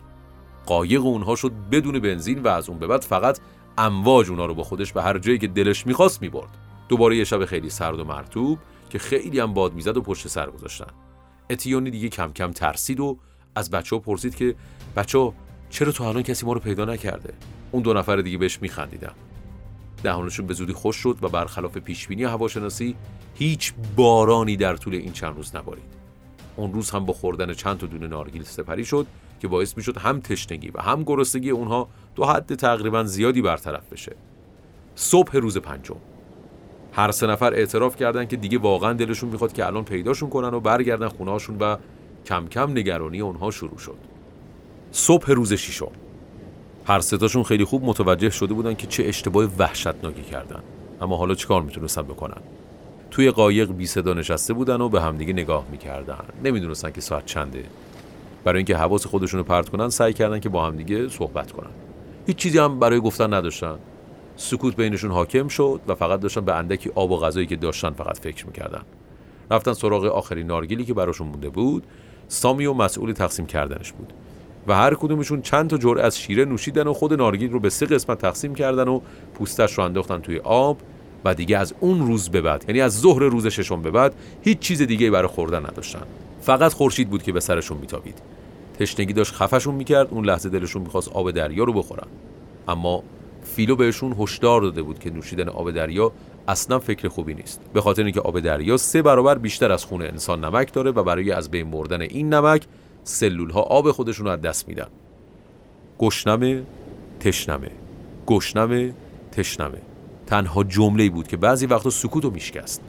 قایق 0.67 1.05
اونها 1.05 1.37
شد 1.37 1.53
بدون 1.73 1.99
بنزین 1.99 2.43
و 2.43 2.49
از 2.49 2.69
اون 2.69 2.79
به 2.79 2.87
بعد 2.87 3.03
فقط 3.03 3.39
امواج 3.79 4.31
اونها 4.31 4.47
رو 4.47 4.55
با 4.55 4.63
خودش 4.63 4.93
به 4.93 5.03
هر 5.03 5.19
جایی 5.19 5.39
که 5.39 5.47
دلش 5.47 5.87
می‌خواست 5.87 6.23
می‌برد. 6.23 6.49
دوباره 6.89 7.17
یه 7.17 7.25
شب 7.25 7.45
خیلی 7.45 7.71
سرد 7.71 8.01
و 8.01 8.05
مرتوب 8.05 8.59
که 8.91 8.99
خیلی 8.99 9.41
هم 9.41 9.55
باد 9.55 9.75
می‌زد 9.75 9.97
و 9.97 10.03
پشت 10.03 10.29
سر 10.29 10.51
گذاشتن. 10.51 10.91
اتیونی 11.51 11.91
دیگه 11.91 12.09
کم 12.09 12.33
کم 12.33 12.53
ترسید 12.53 13.01
و 13.01 13.19
از 13.55 13.71
بچه 13.71 13.97
ها 13.97 14.01
پرسید 14.01 14.35
که 14.35 14.55
بچه 14.97 15.19
ها 15.19 15.35
چرا 15.71 15.93
تو 15.93 16.05
الان 16.05 16.23
کسی 16.23 16.47
ما 16.47 16.53
رو 16.53 16.61
پیدا 16.61 16.85
نکرده؟ 16.85 17.35
اون 17.73 17.83
دو 17.83 17.95
نفر 17.95 18.17
دیگه 18.17 18.39
بهش 18.39 18.63
میخندیدن. 18.63 19.13
دهانشون 20.03 20.47
به 20.47 20.55
زودی 20.55 20.73
خوش 20.73 20.97
شد 20.97 21.19
و 21.23 21.29
برخلاف 21.29 21.77
پیشبینی 21.79 22.25
هواشناسی 22.25 22.97
هیچ 23.35 23.73
بارانی 23.97 24.57
در 24.57 24.77
طول 24.77 24.95
این 24.95 25.13
چند 25.13 25.37
روز 25.37 25.57
نبارید. 25.57 25.96
اون 26.57 26.73
روز 26.73 26.91
هم 26.91 27.05
با 27.05 27.13
خوردن 27.13 27.53
چند 27.53 27.79
تا 27.79 27.87
دونه 27.87 28.07
نارگیل 28.07 28.43
سپری 28.43 28.85
شد 28.85 29.07
که 29.41 29.49
باعث 29.49 29.77
می‌شد 29.77 29.99
هم 29.99 30.21
تشنگی 30.21 30.71
و 30.75 30.81
هم 30.81 31.03
گرسنگی 31.03 31.51
اونها 31.51 31.89
دو 32.15 32.25
حد 32.25 32.55
تقریبا 32.55 33.05
زیادی 33.05 33.43
برطرف 33.43 33.93
بشه. 33.93 34.17
صبح 34.95 35.37
روز 35.37 35.59
پنجم. 35.59 35.97
هر 36.93 37.11
سه 37.11 37.27
نفر 37.27 37.55
اعتراف 37.55 37.97
کردن 37.97 38.25
که 38.25 38.37
دیگه 38.37 38.59
واقعا 38.59 38.93
دلشون 38.93 39.31
می‌خواد 39.31 39.53
که 39.53 39.67
الان 39.67 39.85
پیداشون 39.85 40.31
کنن 40.31 40.55
و 40.55 40.61
برگردن 40.61 41.09
خونهاشون 41.09 41.57
و 41.59 41.77
کم 42.27 42.47
کم 42.47 42.71
نگرانی 42.71 43.21
اونها 43.21 43.51
شروع 43.51 43.79
شد. 43.79 43.97
صبح 44.93 45.31
روز 45.31 45.53
ششم. 45.53 45.91
هر 46.87 47.01
ستاشون 47.01 47.43
خیلی 47.43 47.65
خوب 47.65 47.85
متوجه 47.85 48.31
شده 48.31 48.55
بودن 48.55 48.75
که 48.75 48.87
چه 48.87 49.05
اشتباه 49.05 49.45
وحشتناکی 49.59 50.23
کردن. 50.23 50.63
اما 51.01 51.17
حالا 51.17 51.35
چیکار 51.35 51.63
می‌تونستن 51.63 52.03
بکنن؟ 52.03 52.41
توی 53.11 53.31
قایق 53.31 53.73
بی 53.73 53.87
صدا 53.87 54.15
نشسته 54.15 54.55
بودن 54.55 54.81
و 54.81 54.89
به 54.89 55.03
همدیگه 55.03 55.33
نگاه 55.33 55.65
می‌کردن. 55.71 56.25
نمی‌دونستن 56.45 56.91
که 56.91 57.01
ساعت 57.01 57.27
چنده. 57.27 57.65
برای 58.45 58.57
اینکه 58.57 58.77
حواس 58.77 59.07
خودشون 59.07 59.39
رو 59.39 59.45
پرت 59.45 59.69
کنن 59.69 59.89
سعی 59.89 60.13
کردن 60.13 60.41
که 60.41 60.49
با 60.49 60.67
همدیگه 60.67 61.09
صحبت 61.09 61.53
کنن. 61.53 61.71
هیچ 62.27 62.37
چیزی 62.37 62.59
هم 62.59 62.79
برای 62.79 63.01
گفتن 63.01 63.35
نداشتن. 63.35 63.79
سکوت 64.37 64.77
بینشون 64.77 65.11
حاکم 65.11 65.49
شد 65.49 65.81
و 65.89 65.95
فقط 65.95 66.21
داشتن 66.21 66.41
به 66.41 66.55
اندکی 66.55 66.91
آب 66.95 67.11
و 67.11 67.17
غذایی 67.17 67.47
که 67.47 67.57
داشتن 67.57 67.91
فقط 67.91 68.19
فکر 68.19 68.47
می‌کردن. 68.47 68.83
رفتن 69.51 69.73
سراغ 69.73 70.05
آخرین 70.05 70.47
نارگیلی 70.47 70.85
که 70.85 70.95
براشون 70.95 71.27
مونده 71.27 71.49
بود 71.49 71.85
سامی 72.29 72.67
و 72.67 72.73
مسئول 72.73 73.13
تقسیم 73.13 73.47
کردنش 73.47 73.93
بود. 73.93 74.13
و 74.67 74.75
هر 74.75 74.95
کدومشون 74.95 75.43
چند 75.43 75.71
تا 75.71 75.79
جرعه 75.79 76.05
از 76.05 76.19
شیره 76.19 76.45
نوشیدن 76.45 76.87
و 76.87 76.93
خود 76.93 77.15
نارگیل 77.15 77.51
رو 77.51 77.61
به 77.61 77.71
سه 77.71 77.87
قسمت 77.87 78.19
تقسیم 78.19 78.55
کردن 78.55 78.89
و 78.89 79.01
پوستش 79.35 79.79
رو 79.79 79.85
انداختن 79.85 80.21
توی 80.21 80.39
آب. 80.39 80.79
و 81.27 81.35
دیگه 81.35 81.59
از 81.59 81.75
اون 81.81 82.07
روز 82.07 82.29
به 82.29 82.41
بعد 82.41 82.65
یعنی 82.69 82.81
از 82.81 83.01
ظهر 83.01 83.23
روز 83.23 83.47
ششم 83.47 83.83
به 83.83 83.91
بعد 83.91 84.15
هیچ 84.43 84.59
چیز 84.59 84.83
دیگه 84.83 85.11
برای 85.11 85.29
خوردن 85.29 85.67
نداشتن. 85.67 86.03
فقط 86.41 86.73
خورشید 86.73 87.11
بود 87.11 87.23
که 87.23 87.33
به 87.33 87.41
سرشون 87.41 87.79
میتابید. 87.79 88.19
تشنگی 88.79 89.13
داشت 89.13 89.33
خفشون 89.33 89.75
می‌کرد 89.75 90.09
اون 90.11 90.25
لحظه 90.25 90.49
دلشون 90.49 90.83
می‌خواست 90.83 91.09
آب 91.09 91.31
دریا 91.31 91.65
رو 91.65 91.73
بخورن. 91.73 92.07
اما 92.69 93.03
فیلو 93.45 93.77
بهشون 93.77 94.17
هشدار 94.19 94.61
داده 94.61 94.83
بود 94.83 94.99
که 94.99 95.11
نوشیدن 95.11 95.49
آب 95.49 95.71
دریا 95.71 96.13
اصلا 96.49 96.79
فکر 96.79 97.09
خوبی 97.09 97.35
نیست. 97.35 97.61
به 97.73 97.81
خاطر 97.81 98.03
اینکه 98.05 98.21
آب 98.21 98.41
دریا 98.41 98.77
سه 98.77 99.03
برابر 99.03 99.39
بیشتر 99.39 99.73
از 99.73 99.85
خون 99.85 100.03
انسان 100.03 100.45
نمک 100.45 100.73
داره 100.73 100.91
و 100.91 101.03
برای 101.03 101.33
از 101.33 101.51
بین 101.51 101.71
بردن 101.71 102.01
این 102.01 102.35
نمک 102.35 102.63
سلول 103.05 103.51
ها 103.51 103.61
آب 103.61 103.91
خودشون 103.91 104.27
رو 104.27 104.33
از 104.33 104.41
دست 104.41 104.69
میدن. 104.69 104.89
گشنمه 105.99 106.63
تشنمه. 107.21 107.71
گشنمه 108.27 108.95
تشنمه. 109.33 109.79
تنها 110.27 110.65
جمله 110.65 111.11
بود 111.11 111.29
که 111.29 111.37
بعضی 111.37 111.67
وقتا 111.67 111.91
سکوت 111.91 112.25
و 112.25 112.31
میشکست. 112.31 112.81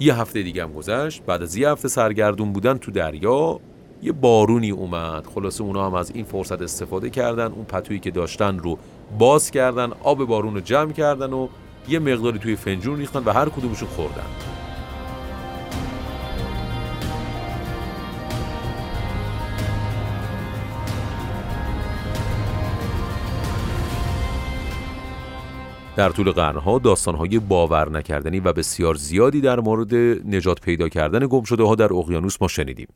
یه 0.00 0.20
هفته 0.20 0.42
دیگه 0.42 0.62
هم 0.62 0.72
گذشت 0.72 1.22
بعد 1.22 1.42
از 1.42 1.56
یه 1.56 1.70
هفته 1.70 1.88
سرگردون 1.88 2.52
بودن 2.52 2.78
تو 2.78 2.90
دریا 2.90 3.60
یه 4.02 4.12
بارونی 4.12 4.70
اومد. 4.70 5.26
خلاصه 5.34 5.64
اونا 5.64 5.86
هم 5.86 5.94
از 5.94 6.10
این 6.14 6.24
فرصت 6.24 6.62
استفاده 6.62 7.10
کردن 7.10 7.52
اون 7.52 7.64
پتویی 7.64 8.00
که 8.00 8.10
داشتن 8.10 8.58
رو 8.58 8.78
باز 9.18 9.50
کردن 9.50 9.90
آب 10.02 10.24
بارون 10.24 10.54
رو 10.54 10.60
جمع 10.60 10.92
کردن 10.92 11.32
و 11.32 11.48
یه 11.88 11.98
مقداری 11.98 12.38
توی 12.38 12.56
فنجون 12.56 12.98
ریختن 12.98 13.22
و 13.24 13.32
هر 13.32 13.48
کدومشون 13.48 13.88
خوردن. 13.88 14.53
در 25.96 26.08
طول 26.08 26.30
قرنها 26.30 26.78
داستانهای 26.78 27.38
باور 27.38 27.90
نکردنی 27.90 28.40
و 28.40 28.52
بسیار 28.52 28.94
زیادی 28.94 29.40
در 29.40 29.60
مورد 29.60 29.94
نجات 30.24 30.60
پیدا 30.60 30.88
کردن 30.88 31.26
گم 31.26 31.42
شده 31.42 31.62
ها 31.62 31.74
در 31.74 31.92
اقیانوس 31.92 32.42
ما 32.42 32.48
شنیدیم. 32.48 32.88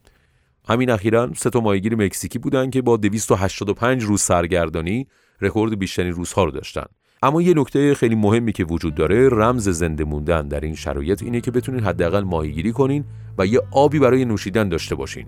همین 0.69 0.90
اخیرا 0.90 1.31
سه 1.37 1.50
تا 1.50 1.61
ماهیگیر 1.61 1.95
مکزیکی 1.95 2.38
بودند 2.38 2.73
که 2.73 2.83
با 2.83 2.97
285 2.97 4.02
روز 4.02 4.21
سرگردانی 4.21 5.07
رکورد 5.40 5.78
بیشترین 5.78 6.12
روزها 6.12 6.45
رو 6.45 6.50
داشتن. 6.50 6.85
اما 7.23 7.43
یه 7.43 7.55
نکته 7.57 7.95
خیلی 7.95 8.14
مهمی 8.14 8.52
که 8.52 8.64
وجود 8.64 8.95
داره 8.95 9.28
رمز 9.28 9.69
زنده 9.69 10.05
موندن 10.05 10.49
در 10.49 10.61
این 10.61 10.75
شرایط 10.75 11.23
اینه 11.23 11.40
که 11.40 11.50
بتونین 11.50 11.85
حداقل 11.85 12.25
ماهیگیری 12.25 12.73
کنین 12.73 13.05
و 13.38 13.47
یه 13.47 13.61
آبی 13.71 13.99
برای 13.99 14.25
نوشیدن 14.25 14.69
داشته 14.69 14.95
باشین. 14.95 15.26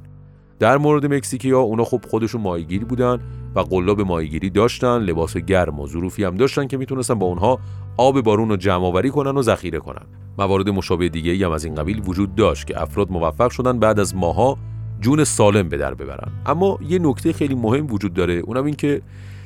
در 0.58 0.78
مورد 0.78 1.06
مکزیکی 1.06 1.50
ها 1.50 1.60
اونا 1.60 1.84
خب 1.84 2.04
خودشون 2.10 2.40
ماهیگیری 2.40 2.84
بودن 2.84 3.20
و 3.54 3.60
قلاب 3.60 4.00
ماهیگیری 4.00 4.50
داشتن 4.50 4.98
لباس 4.98 5.36
گرم 5.36 5.80
و 5.80 5.86
ظروفی 5.86 6.24
هم 6.24 6.36
داشتن 6.36 6.66
که 6.66 6.76
می‌تونستن 6.76 7.14
با 7.14 7.26
اونها 7.26 7.58
آب 7.96 8.20
بارون 8.20 8.48
رو 8.48 8.56
جمع 8.56 8.84
آوری 8.84 9.10
کنن 9.10 9.36
و 9.36 9.42
ذخیره 9.42 9.78
کنن. 9.78 10.06
موارد 10.38 10.68
مشابه 10.68 11.08
دیگه 11.08 11.46
هم 11.46 11.52
از 11.52 11.64
این 11.64 11.74
قبیل 11.74 12.02
وجود 12.06 12.34
داشت 12.34 12.66
که 12.66 12.82
افراد 12.82 13.10
موفق 13.10 13.50
شدن 13.50 13.78
بعد 13.78 14.00
از 14.00 14.16
ماها 14.16 14.58
جون 15.00 15.24
سالم 15.24 15.68
به 15.68 15.76
در 15.76 15.94
ببرن. 15.94 16.32
اما 16.46 16.78
یه 16.88 16.98
نکته 16.98 17.32
خیلی 17.32 17.54
مهم 17.54 17.86
وجود 17.92 18.14
داره 18.14 18.34
اونم 18.34 18.64
این 18.64 18.74
که 18.74 19.02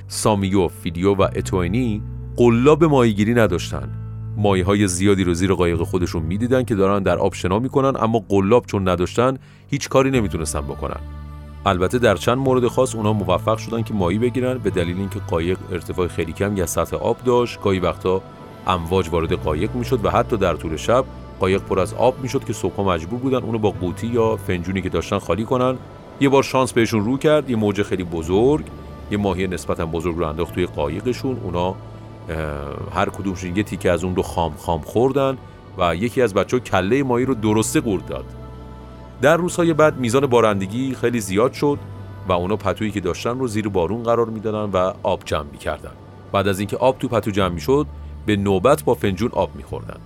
سامیو، 0.09 0.69
فیدیو 0.69 1.15
و 1.15 1.23
اتوینی 1.23 2.03
قلاب 2.37 2.85
ماهیگیری 2.85 3.35
نداشتن. 3.35 3.89
مایه 4.37 4.65
های 4.65 4.89
زیادی 4.89 5.25
رو 5.25 5.35
زیر 5.35 5.55
قایق 5.55 5.83
خودشون 5.83 6.23
می‌دیدن 6.23 6.63
که 6.65 6.75
دارن 6.75 7.03
در 7.03 7.19
آب 7.19 7.35
شنا 7.35 7.59
می‌کنن 7.59 7.93
اما 8.01 8.19
قلاب 8.29 8.67
چون 8.67 8.89
نداشتن 8.89 9.39
هیچ 9.69 9.89
کاری 9.89 10.11
نمی‌تونستن 10.11 10.61
بکنن. 10.61 11.01
البته 11.67 11.99
در 11.99 12.17
چند 12.17 12.39
مورد 12.39 12.69
خاص 12.69 12.95
اونا 12.95 13.13
موفق 13.13 13.59
شدن 13.59 13.83
که 13.83 13.95
ماهی 13.95 14.19
بگیرن 14.19 14.59
به 14.59 14.71
دلیل 14.71 14.99
اینکه 14.99 15.21
قایق 15.31 15.59
ارتفاع 15.73 16.07
خیلی 16.07 16.33
کم 16.33 16.57
یا 16.57 16.67
سطح 16.67 16.97
آب 16.97 17.17
داشت. 17.25 17.61
گاهی 17.63 17.79
وقتا 17.79 18.23
امواج 18.67 19.09
وارد 19.09 19.33
قایق 19.33 19.75
می‌شد 19.75 20.05
و 20.05 20.11
حتی 20.11 20.37
در 20.37 20.55
طول 20.55 20.77
شب 20.77 21.05
قایق 21.41 21.63
پر 21.63 21.81
از 21.81 21.95
آب 21.95 22.15
می‌شد 22.23 22.45
که 22.45 22.53
صبح 22.53 22.81
مجبور 22.81 23.21
بودن 23.21 23.39
اونو 23.39 23.59
با 23.59 23.71
قوطی 23.71 24.07
یا 24.07 24.37
فنجونی 24.37 24.83
که 24.83 24.89
داشتن 24.89 25.19
خالی 25.19 25.45
کنن. 25.45 25.77
یه 26.21 26.29
بار 26.29 26.43
شانس 26.43 26.73
بهشون 26.73 27.05
رو 27.05 27.19
کرد 27.19 27.51
یه 27.51 27.57
موج 27.57 27.83
خیلی 27.83 28.05
بزرگ 28.05 28.65
یه 29.11 29.19
ماهی 29.19 29.47
نسبتا 29.47 29.87
بزرگ 29.87 30.17
رو 30.17 30.29
انداخت 30.29 30.55
توی 30.55 30.67
قایقشون. 30.67 31.41
اونا 31.45 31.75
هر 32.95 33.09
کدومشون 33.09 33.57
یه 33.57 33.63
تیکه 33.63 33.91
از 33.91 34.05
اون 34.05 34.17
رو 34.17 34.23
خام 34.23 34.55
خام 34.59 34.81
خوردن 34.81 35.39
و 35.79 35.97
یکی 35.97 36.23
از 36.23 36.35
بچه 36.35 36.57
ها 36.57 36.61
کله 36.61 37.03
ماهی 37.03 37.25
رو 37.25 37.35
درسته 37.35 37.81
قورت 37.81 38.07
داد. 38.07 38.25
در 39.25 39.37
روزهای 39.37 39.73
بعد 39.73 39.97
میزان 39.97 40.27
بارندگی 40.27 40.95
خیلی 40.95 41.21
زیاد 41.21 41.53
شد 41.53 41.79
و 42.29 42.33
اونا 42.33 42.57
پتویی 42.57 42.91
که 42.91 43.01
داشتن 43.01 43.39
رو 43.39 43.49
زیر 43.49 43.69
بارون 43.69 44.03
قرار 44.03 44.27
می‌دادن 44.27 44.71
و 44.73 44.93
آب 45.03 45.23
جمع 45.25 45.47
می‌کردن. 45.53 45.91
بعد 46.33 46.49
از 46.49 46.59
اینکه 46.59 46.77
آب 46.77 46.99
تو 46.99 47.09
پتو 47.09 47.31
جمع 47.31 47.49
می‌شد 47.49 47.87
به 48.27 48.37
نوبت 48.37 48.83
با 48.83 48.95
فنجون 48.95 49.31
آب 49.33 49.57
میخوردن. 49.57 50.01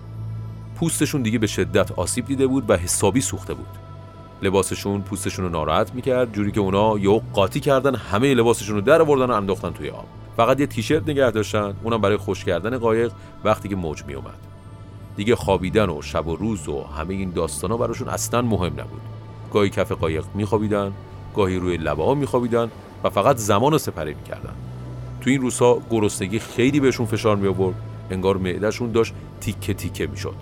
پوستشون 0.76 1.22
دیگه 1.22 1.38
به 1.38 1.46
شدت 1.46 1.92
آسیب 1.92 2.26
دیده 2.26 2.46
بود 2.46 2.70
و 2.70 2.76
حسابی 2.76 3.20
سوخته 3.20 3.54
بود. 3.54 3.66
لباسشون 4.42 5.02
پوستشون 5.02 5.44
رو 5.44 5.50
ناراحت 5.50 5.94
می‌کرد 5.94 6.32
جوری 6.32 6.52
که 6.52 6.60
اونا 6.60 6.98
یه 6.98 7.20
قاطی 7.32 7.60
کردن 7.60 7.94
همه 7.94 8.34
لباسشون 8.34 8.74
رو 8.74 8.80
در 8.80 9.02
آوردن 9.02 9.30
و 9.30 9.34
انداختن 9.34 9.70
توی 9.70 9.90
آب. 9.90 10.06
فقط 10.36 10.60
یه 10.60 10.66
تیشرت 10.66 11.08
نگه 11.08 11.30
داشتن 11.30 11.74
اونم 11.82 12.00
برای 12.00 12.16
خوش 12.16 12.44
کردن 12.44 12.78
قایق 12.78 13.12
وقتی 13.44 13.68
که 13.68 13.76
موج 13.76 14.04
می 14.04 14.14
اومد 14.14 14.38
دیگه 15.18 15.36
خوابیدن 15.36 15.90
و 15.90 16.02
شب 16.02 16.26
و 16.26 16.36
روز 16.36 16.68
و 16.68 16.82
همه 16.82 17.14
این 17.14 17.30
داستانا 17.30 17.76
براشون 17.76 18.08
اصلا 18.08 18.42
مهم 18.42 18.72
نبود. 18.72 19.00
گاهی 19.52 19.70
کف 19.70 19.92
قایق 19.92 20.24
میخوابیدن 20.34 20.92
گاهی 21.36 21.56
روی 21.56 21.76
لبه 21.76 22.04
ها 22.04 22.14
میخوابیدن 22.14 22.70
و 23.04 23.10
فقط 23.10 23.36
زمان 23.36 23.72
رو 23.72 23.78
سپری 23.78 24.14
می‌کردن. 24.14 24.54
تو 25.20 25.30
این 25.30 25.40
روزها 25.40 25.78
گرسنگی 25.90 26.38
خیلی 26.38 26.80
بهشون 26.80 27.06
فشار 27.06 27.36
می 27.36 27.48
آورد 27.48 27.74
انگار 28.10 28.36
معدهشون 28.36 28.92
داشت 28.92 29.14
تیکه 29.40 29.74
تیکه 29.74 30.06
می‌شد. 30.06 30.34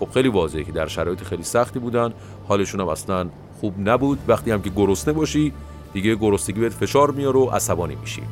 خب 0.00 0.08
خیلی 0.14 0.28
واضحه 0.28 0.64
که 0.64 0.72
در 0.72 0.86
شرایط 0.86 1.22
خیلی 1.22 1.42
سختی 1.42 1.78
بودن. 1.78 2.12
حالشون 2.48 2.80
هم 2.80 2.88
اصلا 2.88 3.28
خوب 3.60 3.88
نبود. 3.88 4.18
وقتی 4.28 4.50
هم 4.50 4.62
که 4.62 4.70
گرسنه 4.70 5.14
باشی 5.14 5.52
دیگه 5.92 6.14
گرسنگی 6.14 6.60
بهت 6.60 6.72
فشار 6.72 7.10
میاره 7.10 7.38
و 7.40 7.50
عصبانی 7.50 7.94
میشی. 7.94 8.22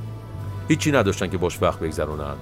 هیچی 0.68 0.92
نداشتن 0.92 1.31
که 1.31 1.38
باش 1.38 1.62
وقت 1.62 1.78
بگذرونن. 1.78 2.35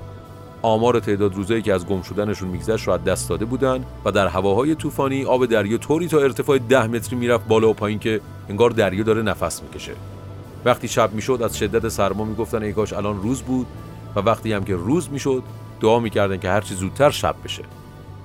آمار 0.63 1.01
تعداد 1.01 1.35
روزایی 1.35 1.63
که 1.63 1.75
از 1.75 1.87
گم 1.87 2.03
شدنشون 2.03 2.49
میگذشت 2.49 2.89
رو 2.89 2.99
دست 2.99 3.29
داده 3.29 3.45
بودن 3.45 3.85
و 4.05 4.11
در 4.11 4.27
هواهای 4.27 4.75
طوفانی 4.75 5.25
آب 5.25 5.47
دریا 5.47 5.79
طوری 5.79 6.09
تا 6.09 6.19
ارتفاع 6.19 6.59
ده 6.59 6.87
متری 6.87 7.17
می‌رفت 7.17 7.49
بالا 7.49 7.71
و 7.71 7.75
پایین 7.75 7.99
که 7.99 8.21
انگار 8.49 8.71
دریا 8.71 9.03
داره 9.03 9.23
نفس 9.23 9.63
می‌کشه. 9.63 9.93
وقتی 10.65 10.89
شب 10.89 11.13
می‌شد 11.13 11.41
از 11.43 11.59
شدت 11.59 11.89
سرما 11.89 12.25
می‌گفتن 12.25 12.63
ای 12.63 12.73
کاش 12.73 12.93
الان 12.93 13.23
روز 13.23 13.43
بود 13.43 13.67
و 14.17 14.21
وقتی 14.21 14.53
هم 14.53 14.65
که 14.65 14.75
روز 14.77 15.11
می‌شد 15.11 15.43
دعا 15.81 15.99
می‌کردن 15.99 16.37
که 16.37 16.49
هرچی 16.49 16.75
زودتر 16.75 17.11
شب 17.11 17.35
بشه. 17.45 17.63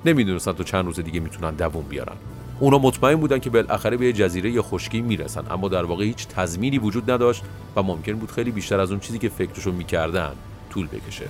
نمی‌دونستن 0.04 0.52
تو 0.52 0.64
چند 0.64 0.84
روز 0.84 1.00
دیگه 1.00 1.20
می‌تونن 1.20 1.54
دووم 1.54 1.84
بیارن. 1.88 2.16
اونا 2.60 2.78
مطمئن 2.78 3.16
بودن 3.16 3.38
که 3.38 3.50
بالاخره 3.50 3.96
به 3.96 4.06
یه 4.06 4.12
جزیره 4.12 4.62
خشکی 4.62 5.00
می‌رسن 5.00 5.44
اما 5.50 5.68
در 5.68 5.84
واقع 5.84 6.04
هیچ 6.04 6.28
تضمینی 6.28 6.78
وجود 6.78 7.10
نداشت 7.10 7.42
و 7.76 7.82
ممکن 7.82 8.12
بود 8.12 8.30
خیلی 8.30 8.50
بیشتر 8.50 8.80
از 8.80 8.90
اون 8.90 9.00
چیزی 9.00 9.18
که 9.18 9.28
فکرشو 9.28 9.72
می‌کردن 9.72 10.32
طول 10.70 10.86
بکشه. 10.86 11.28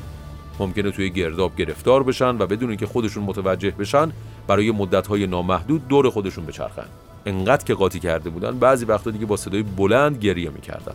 ممکنه 0.58 0.90
توی 0.90 1.10
گرداب 1.10 1.56
گرفتار 1.56 2.02
بشن 2.02 2.38
و 2.38 2.46
بدون 2.46 2.68
اینکه 2.68 2.86
خودشون 2.86 3.24
متوجه 3.24 3.70
بشن 3.70 4.12
برای 4.46 4.70
مدت‌های 4.70 5.26
نامحدود 5.26 5.88
دور 5.88 6.10
خودشون 6.10 6.46
بچرخن. 6.46 6.86
انقدر 7.26 7.64
که 7.64 7.74
قاطی 7.74 8.00
کرده 8.00 8.30
بودن 8.30 8.58
بعضی 8.58 8.84
وقتا 8.84 9.10
دیگه 9.10 9.26
با 9.26 9.36
صدای 9.36 9.62
بلند 9.62 10.18
گریه 10.18 10.50
می‌کردن. 10.50 10.94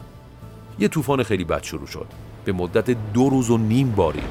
یه 0.80 0.88
طوفان 0.88 1.24
خیلی 1.24 1.44
بد 1.44 1.64
شروع 1.64 1.88
شد. 1.88 2.06
به 2.46 2.52
مدت 2.52 2.98
دو 3.14 3.30
روز 3.30 3.50
و 3.50 3.58
نیم 3.58 3.92
باری. 3.92 4.24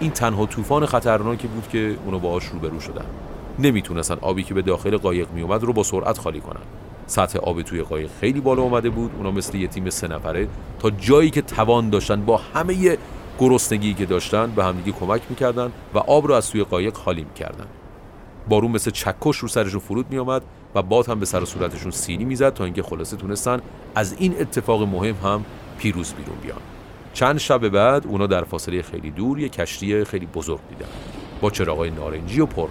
این 0.00 0.10
تنها 0.10 0.46
طوفان 0.46 0.86
خطرناکی 0.86 1.48
بود 1.48 1.68
که 1.68 1.96
اونا 2.04 2.18
باهاش 2.18 2.44
روبرو 2.44 2.80
شدن. 2.80 3.04
نمی‌تونستن 3.58 4.16
آبی 4.20 4.42
که 4.42 4.54
به 4.54 4.62
داخل 4.62 4.96
قایق 4.96 5.30
میومد 5.30 5.62
رو 5.62 5.72
با 5.72 5.82
سرعت 5.82 6.18
خالی 6.18 6.40
کنن. 6.40 6.62
سطح 7.06 7.38
آب 7.38 7.62
توی 7.62 7.82
قایق 7.82 8.10
خیلی 8.20 8.40
بالا 8.40 8.62
اومده 8.62 8.90
بود. 8.90 9.10
اونا 9.16 9.30
مثل 9.30 9.58
یه 9.58 9.66
تیم 9.66 9.90
سه 9.90 10.08
نفره 10.08 10.48
تا 10.78 10.90
جایی 10.90 11.30
که 11.30 11.42
توان 11.42 11.90
داشتن 11.90 12.24
با 12.24 12.40
همه 12.54 12.98
گرسنگی 13.38 13.94
که 13.94 14.06
داشتن 14.06 14.50
به 14.50 14.64
همدیگه 14.64 14.98
کمک 14.98 15.22
می‌کردن 15.30 15.72
و 15.94 15.98
آب 15.98 16.26
رو 16.26 16.34
از 16.34 16.50
توی 16.50 16.64
قایق 16.64 16.94
خالی 16.94 17.24
می‌کردن. 17.24 17.66
بارون 18.48 18.70
مثل 18.70 18.90
چکش 18.90 19.36
رو 19.36 19.48
سرشون 19.48 19.80
فرود 19.80 20.06
میآمد 20.10 20.42
و 20.74 20.82
باد 20.82 21.08
هم 21.08 21.20
به 21.20 21.26
سر 21.26 21.44
صورتشون 21.44 21.90
سینی 21.90 22.24
می‌زد 22.24 22.54
تا 22.54 22.64
اینکه 22.64 22.82
خلاصه 22.82 23.16
تونستن 23.16 23.60
از 23.94 24.14
این 24.18 24.34
اتفاق 24.40 24.82
مهم 24.82 25.14
هم 25.14 25.44
پیروز 25.78 26.14
بیرون 26.14 26.36
بیان. 26.42 26.60
چند 27.14 27.38
شب 27.38 27.68
بعد 27.68 28.06
اونا 28.06 28.26
در 28.26 28.44
فاصله 28.44 28.82
خیلی 28.82 29.10
دور 29.10 29.38
یه 29.40 29.48
کشتی 29.48 30.04
خیلی 30.04 30.26
بزرگ 30.26 30.60
دیدن 30.68 30.90
با 31.40 31.50
چراغای 31.50 31.90
نارنجی 31.90 32.40
و 32.40 32.46
پر. 32.46 32.68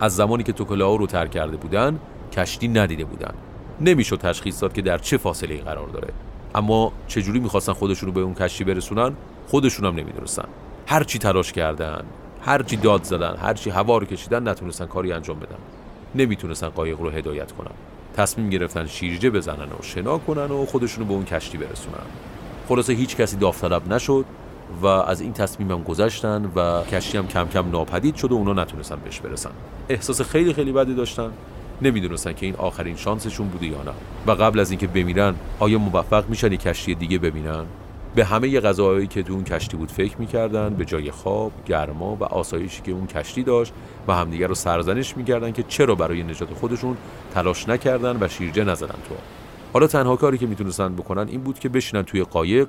از 0.00 0.16
زمانی 0.16 0.42
که 0.42 0.52
توکلاو 0.52 0.98
رو 0.98 1.06
ترک 1.06 1.30
کرده 1.30 1.56
بودن 1.56 2.00
کشتی 2.32 2.68
ندیده 2.68 3.04
بودن. 3.04 3.34
نمی‌شد 3.80 4.18
تشخیص 4.18 4.62
داد 4.62 4.72
که 4.72 4.82
در 4.82 4.98
چه 4.98 5.16
فاصله 5.16 5.56
قرار 5.56 5.88
داره. 5.88 6.08
اما 6.54 6.92
چجوری 7.06 7.40
می‌خواستن 7.40 7.72
خودشون 7.72 8.06
رو 8.06 8.12
به 8.12 8.20
اون 8.20 8.34
کشتی 8.34 8.64
برسونن؟ 8.64 9.12
خودشون 9.50 9.86
هم 9.86 9.94
نمی‌دونستن. 9.94 10.44
هر 10.86 11.04
چی 11.04 11.18
تلاش 11.18 11.52
کردن 11.52 12.04
هر 12.42 12.62
چی 12.62 12.76
داد 12.76 13.04
زدن 13.04 13.36
هر 13.36 13.54
چی 13.54 13.70
هوا 13.70 13.98
رو 13.98 14.06
کشیدن 14.06 14.48
نتونستن 14.48 14.86
کاری 14.86 15.12
انجام 15.12 15.38
بدن. 15.38 15.58
نمی‌تونستن 16.14 16.68
قایق 16.68 17.00
رو 17.00 17.10
هدایت 17.10 17.52
کنن. 17.52 17.70
تصمیم 18.16 18.50
گرفتن 18.50 18.86
شیرجه 18.86 19.30
بزنن 19.30 19.68
و 19.80 19.82
شنا 19.82 20.18
کنن 20.18 20.44
و 20.44 20.66
خودشون 20.66 21.00
رو 21.00 21.08
به 21.08 21.14
اون 21.14 21.24
کشتی 21.24 21.58
برسونن. 21.58 22.06
خلاصه 22.68 22.92
هیچ 22.92 23.16
کسی 23.16 23.36
داوطلب 23.36 23.92
نشد 23.92 24.24
و 24.82 24.86
از 24.86 25.20
این 25.20 25.32
تصمیم 25.32 25.70
هم 25.70 25.82
گذشتن 25.82 26.52
و 26.56 26.82
کشتی 26.84 27.18
هم 27.18 27.28
کم 27.28 27.48
کم 27.48 27.70
ناپدید 27.70 28.14
شد 28.14 28.32
و 28.32 28.34
اونا 28.34 28.62
نتونستن 28.62 28.96
بهش 29.04 29.20
برسن. 29.20 29.50
احساس 29.88 30.22
خیلی 30.22 30.52
خیلی 30.52 30.72
بدی 30.72 30.94
داشتن. 30.94 31.30
نمی‌دونستن 31.82 32.32
که 32.32 32.46
این 32.46 32.54
آخرین 32.56 32.96
شانسشون 32.96 33.48
بوده 33.48 33.66
یا 33.66 33.82
نه. 33.82 33.92
و 34.26 34.30
قبل 34.30 34.60
از 34.60 34.70
اینکه 34.70 34.86
بمیرن 34.86 35.34
آیا 35.58 35.78
موفق 35.78 36.28
میشن 36.28 36.52
یک 36.52 36.60
کشتی 36.60 36.94
دیگه 36.94 37.18
ببینن؟ 37.18 37.64
به 38.14 38.24
همه 38.24 38.60
غذاهایی 38.60 39.06
که 39.06 39.22
تو 39.22 39.32
اون 39.32 39.44
کشتی 39.44 39.76
بود 39.76 39.90
فکر 39.90 40.16
می‌کردن 40.18 40.74
به 40.74 40.84
جای 40.84 41.10
خواب، 41.10 41.52
گرما 41.66 42.16
و 42.20 42.24
آسایشی 42.24 42.82
که 42.82 42.92
اون 42.92 43.06
کشتی 43.06 43.42
داشت 43.42 43.72
و 44.08 44.14
همدیگر 44.14 44.46
رو 44.46 44.54
سرزنش 44.54 45.16
می‌کردن 45.16 45.52
که 45.52 45.62
چرا 45.62 45.94
برای 45.94 46.22
نجات 46.22 46.54
خودشون 46.54 46.96
تلاش 47.34 47.68
نکردن 47.68 48.18
و 48.20 48.28
شیرجه 48.28 48.64
نزدن 48.64 48.88
تو. 49.08 49.14
حالا 49.72 49.86
تنها 49.86 50.16
کاری 50.16 50.38
که 50.38 50.46
می‌تونستن 50.46 50.94
بکنن 50.94 51.28
این 51.28 51.40
بود 51.40 51.58
که 51.58 51.68
بشینن 51.68 52.02
توی 52.02 52.22
قایق 52.22 52.68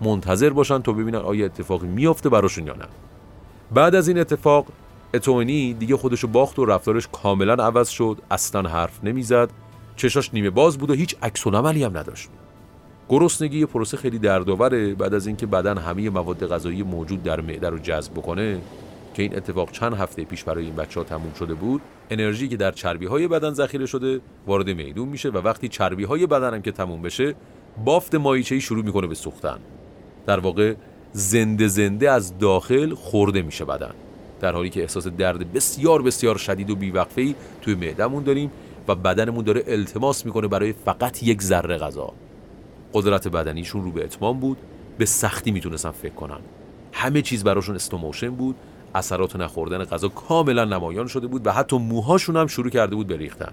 منتظر 0.00 0.50
باشن 0.50 0.78
تا 0.78 0.92
ببینن 0.92 1.18
آیا 1.18 1.46
اتفاقی 1.46 1.86
میافته 1.86 2.28
براشون 2.28 2.66
یا 2.66 2.74
نه. 2.74 2.86
بعد 3.74 3.94
از 3.94 4.08
این 4.08 4.18
اتفاق 4.18 4.66
اتونی 5.14 5.74
دیگه 5.74 5.96
خودشو 5.96 6.26
باخت 6.26 6.58
و 6.58 6.64
رفتارش 6.64 7.08
کاملا 7.12 7.54
عوض 7.64 7.88
شد 7.88 8.18
اصلا 8.30 8.68
حرف 8.68 9.04
نمی‌زد 9.04 9.50
چشاش 9.96 10.34
نیمه 10.34 10.50
باز 10.50 10.78
بود 10.78 10.90
و 10.90 10.94
هیچ 10.94 11.16
عکس 11.22 11.46
هم 11.46 11.98
نداشت. 11.98 12.28
گرسنگی 13.10 13.58
یه 13.58 13.66
پروسه 13.66 13.96
خیلی 13.96 14.18
دردآوره. 14.18 14.94
بعد 14.94 15.14
از 15.14 15.26
اینکه 15.26 15.46
بدن 15.46 15.78
همه 15.78 16.10
مواد 16.10 16.46
غذایی 16.46 16.82
موجود 16.82 17.22
در 17.22 17.40
معده 17.40 17.68
رو 17.68 17.78
جذب 17.78 18.12
بکنه 18.12 18.60
که 19.14 19.22
این 19.22 19.36
اتفاق 19.36 19.70
چند 19.70 19.94
هفته 19.94 20.24
پیش 20.24 20.44
برای 20.44 20.64
این 20.64 20.76
بچه 20.76 21.00
ها 21.00 21.04
تموم 21.04 21.32
شده 21.38 21.54
بود 21.54 21.80
انرژی 22.10 22.48
که 22.48 22.56
در 22.56 22.70
چربی 22.70 23.06
های 23.06 23.28
بدن 23.28 23.52
ذخیره 23.52 23.86
شده 23.86 24.20
وارد 24.46 24.68
میدون 24.68 25.08
میشه 25.08 25.28
و 25.28 25.38
وقتی 25.38 25.68
چربی 25.68 26.04
های 26.04 26.26
بدن 26.26 26.54
هم 26.54 26.62
که 26.62 26.72
تموم 26.72 27.02
بشه 27.02 27.34
بافت 27.84 28.14
مایچه‌ای 28.14 28.60
شروع 28.60 28.84
می‌کنه 28.84 29.06
به 29.06 29.14
سوختن. 29.14 29.58
در 30.26 30.40
واقع 30.40 30.74
زنده 31.12 31.68
زنده 31.68 32.10
از 32.10 32.38
داخل 32.38 32.94
خورده 32.94 33.42
میشه 33.42 33.64
بدن. 33.64 33.94
در 34.40 34.52
حالی 34.52 34.70
که 34.70 34.80
احساس 34.80 35.06
درد 35.06 35.52
بسیار 35.52 36.02
بسیار 36.02 36.38
شدید 36.38 36.70
و 36.70 36.76
بیوقفه‌ای 36.76 37.34
توی 37.62 37.74
معدهمون 37.74 38.22
داریم 38.22 38.50
و 38.88 38.94
بدنمون 38.94 39.44
داره 39.44 39.64
التماس 39.66 40.26
می‌کنه 40.26 40.48
برای 40.48 40.72
فقط 40.72 41.22
یک 41.22 41.42
ذره 41.42 41.78
غذا. 41.78 42.12
قدرت 42.94 43.28
بدنیشون 43.28 43.84
رو 43.84 43.90
به 43.90 44.04
اتمام 44.04 44.40
بود 44.40 44.58
به 44.98 45.04
سختی 45.04 45.50
می‌تونستن 45.50 45.90
فکر 45.90 46.14
کنن. 46.14 46.38
همه 46.92 47.22
چیز 47.22 47.44
براشون 47.44 47.74
slow 47.74 47.96
motion 47.96 48.30
بود 48.30 48.56
اثرات 48.94 49.36
نخوردن 49.36 49.84
غذا 49.84 50.08
کاملا 50.08 50.64
نمایان 50.64 51.06
شده 51.06 51.26
بود 51.26 51.46
و 51.46 51.52
حتی 51.52 51.78
موهاشون 51.78 52.36
هم 52.36 52.46
شروع 52.46 52.70
کرده 52.70 52.96
بود 52.96 53.06
به 53.06 53.16
ریختن 53.16 53.52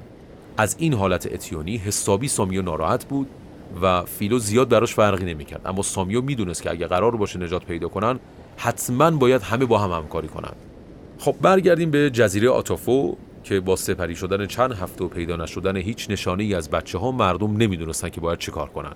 از 0.57 0.75
این 0.79 0.93
حالت 0.93 1.33
اتیونی 1.33 1.77
حسابی 1.77 2.27
سامیو 2.27 2.61
ناراحت 2.61 3.05
بود 3.05 3.27
و 3.81 4.01
فیلو 4.01 4.39
زیاد 4.39 4.69
براش 4.69 4.93
فرقی 4.93 5.25
نمی‌کرد. 5.25 5.61
اما 5.65 5.81
سامیو 5.81 6.21
می‌دونست 6.21 6.61
که 6.61 6.71
اگه 6.71 6.87
قرار 6.87 7.15
باشه 7.15 7.39
نجات 7.39 7.65
پیدا 7.65 7.87
کنن 7.87 8.19
حتما 8.57 9.11
باید 9.11 9.41
همه 9.41 9.65
با 9.65 9.77
هم 9.77 9.91
همکاری 9.91 10.27
کنن. 10.27 10.53
خب 11.19 11.35
برگردیم 11.41 11.91
به 11.91 12.09
جزیره 12.09 12.49
آتافو 12.49 13.15
که 13.43 13.59
با 13.59 13.75
سپری 13.75 14.15
شدن 14.15 14.45
چند 14.45 14.71
هفته 14.71 15.03
و 15.03 15.07
پیدا 15.07 15.35
نشدن 15.35 15.77
هیچ 15.77 16.09
نشانه 16.09 16.43
ای 16.43 16.53
از 16.53 16.69
بچه 16.69 16.97
ها 16.97 17.11
مردم 17.11 17.57
نمی‌دونستن 17.57 18.09
که 18.09 18.21
باید 18.21 18.39
چیکار 18.39 18.69
کنن. 18.69 18.93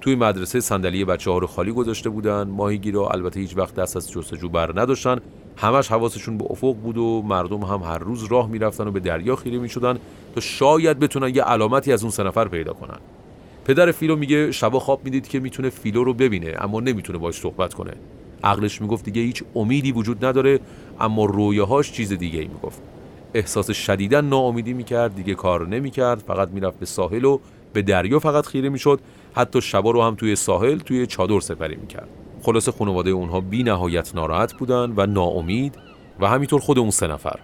توی 0.00 0.14
مدرسه 0.14 0.60
صندلی 0.60 1.04
بچه 1.04 1.30
ها 1.30 1.38
رو 1.38 1.46
خالی 1.46 1.72
گذاشته 1.72 2.10
بودن. 2.10 2.42
ماهیگیرا 2.42 3.08
البته 3.08 3.40
هیچ 3.40 3.56
وقت 3.56 3.74
دست 3.74 3.96
از 3.96 4.12
جستجو 4.12 4.48
بر 4.48 4.80
نداشتن. 4.80 5.18
همش 5.56 5.88
حواسشون 5.88 6.38
به 6.38 6.44
افق 6.50 6.74
بود 6.74 6.98
و 6.98 7.22
مردم 7.22 7.62
هم 7.62 7.82
هر 7.82 7.98
روز 7.98 8.24
راه 8.24 8.48
می‌رفتن 8.48 8.88
و 8.88 8.90
به 8.90 9.00
دریا 9.00 9.36
خیره 9.36 9.58
می‌شدن 9.58 9.98
تا 10.34 10.40
شاید 10.40 10.98
بتونن 10.98 11.34
یه 11.34 11.42
علامتی 11.42 11.92
از 11.92 12.02
اون 12.02 12.10
سه 12.10 12.22
نفر 12.22 12.48
پیدا 12.48 12.72
کنن. 12.72 12.98
پدر 13.64 13.92
فیلو 13.92 14.16
میگه 14.16 14.52
شبا 14.52 14.80
خواب 14.80 15.04
می‌دید 15.04 15.28
که 15.28 15.40
می‌تونه 15.40 15.70
فیلو 15.70 16.04
رو 16.04 16.14
ببینه 16.14 16.54
اما 16.58 16.80
نمی‌تونه 16.80 17.18
باش 17.18 17.34
صحبت 17.34 17.74
کنه. 17.74 17.92
عقلش 18.44 18.80
می‌گفت 18.80 19.04
دیگه 19.04 19.22
هیچ 19.22 19.42
امیدی 19.56 19.92
وجود 19.92 20.24
نداره 20.24 20.60
اما 21.00 21.24
رویاهاش 21.24 21.92
چیز 21.92 22.12
دیگه 22.12 22.40
ای 22.40 22.46
می‌گفت. 22.46 22.82
احساس 23.34 23.70
شدیدا 23.70 24.20
ناامیدی 24.20 24.72
می‌کرد 24.72 25.14
دیگه 25.14 25.34
کار 25.34 25.68
نمی‌کرد 25.68 26.18
فقط 26.18 26.48
می‌رفت 26.48 26.78
به 26.78 26.86
ساحل 26.86 27.24
و 27.24 27.38
به 27.72 27.82
دریا 27.82 28.18
فقط 28.18 28.46
خیره 28.46 28.68
می‌شد. 28.68 29.00
حتی 29.38 29.60
شبا 29.60 29.90
رو 29.90 30.02
هم 30.02 30.14
توی 30.14 30.36
ساحل 30.36 30.78
توی 30.78 31.06
چادر 31.06 31.40
سپری 31.40 31.76
می‌کرد. 31.76 32.08
خلاص 32.42 32.68
خانواده 32.68 33.10
اونها 33.10 33.40
بی 33.40 33.62
نهایت 33.62 34.14
ناراحت 34.14 34.54
بودن 34.54 34.92
و 34.96 35.06
ناامید 35.06 35.78
و 36.20 36.28
همینطور 36.28 36.60
خود 36.60 36.78
اون 36.78 36.90
سه 36.90 37.06
نفر. 37.06 37.38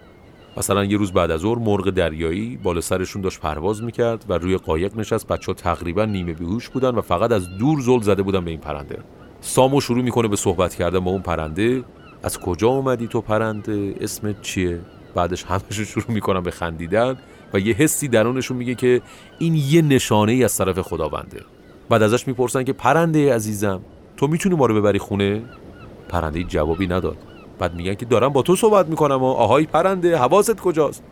مثلا 0.57 0.85
یه 0.85 0.97
روز 0.97 1.11
بعد 1.11 1.31
از 1.31 1.39
ظهر 1.39 1.59
مرغ 1.59 1.89
دریایی 1.89 2.57
بالا 2.63 2.81
سرشون 2.81 3.21
داشت 3.21 3.39
پرواز 3.39 3.83
می‌کرد 3.83 4.25
و 4.29 4.33
روی 4.33 4.57
قایق 4.57 4.97
نشست. 4.97 5.27
بچه 5.27 5.45
ها 5.45 5.53
تقریبا 5.53 6.05
نیمه 6.05 6.33
بیهوش 6.33 6.69
بودن 6.69 6.89
و 6.89 7.01
فقط 7.01 7.31
از 7.31 7.57
دور 7.57 7.81
زل 7.81 7.99
زده 7.99 8.23
بودن 8.23 8.45
به 8.45 8.51
این 8.51 8.59
پرنده. 8.59 8.99
سامو 9.41 9.81
شروع 9.81 10.03
می‌کنه 10.03 10.27
به 10.27 10.35
صحبت 10.35 10.75
کردن 10.75 10.99
با 10.99 11.11
اون 11.11 11.21
پرنده. 11.21 11.83
از 12.23 12.39
کجا 12.39 12.67
اومدی 12.67 13.07
تو 13.07 13.21
پرنده؟ 13.21 13.95
اسمت 14.01 14.41
چیه؟ 14.41 14.79
بعدش 15.15 15.43
همشون 15.43 15.85
شروع 15.85 16.11
می‌کنن 16.11 16.41
به 16.41 16.51
خندیدن 16.51 17.17
و 17.53 17.59
یه 17.59 17.73
حسی 17.73 18.07
درونشون 18.07 18.57
میگه 18.57 18.75
که 18.75 19.01
این 19.39 19.55
یه 19.55 19.81
نشانه 19.81 20.31
ای 20.31 20.43
از 20.43 20.57
طرف 20.57 20.79
خداونده. 20.79 21.41
بعد 21.89 22.03
ازش 22.03 22.27
می‌پرسن 22.27 22.63
که 22.63 22.73
پرنده 22.73 23.33
عزیزم 23.33 23.81
تو 24.17 24.27
می‌تونی 24.27 24.55
ما 24.55 24.65
رو 24.65 24.75
ببری 24.75 24.99
خونه؟ 24.99 25.41
پرنده 26.09 26.43
جوابی 26.43 26.87
نداد. 26.87 27.17
بعد 27.59 27.75
میگن 27.75 27.93
که 27.93 28.05
دارم 28.05 28.29
با 28.29 28.41
تو 28.41 28.55
صحبت 28.55 28.87
می‌کنم 28.87 29.23
و 29.23 29.25
آهای 29.25 29.65
پرنده 29.65 30.17
حواست 30.17 30.61
کجاست؟ 30.61 31.03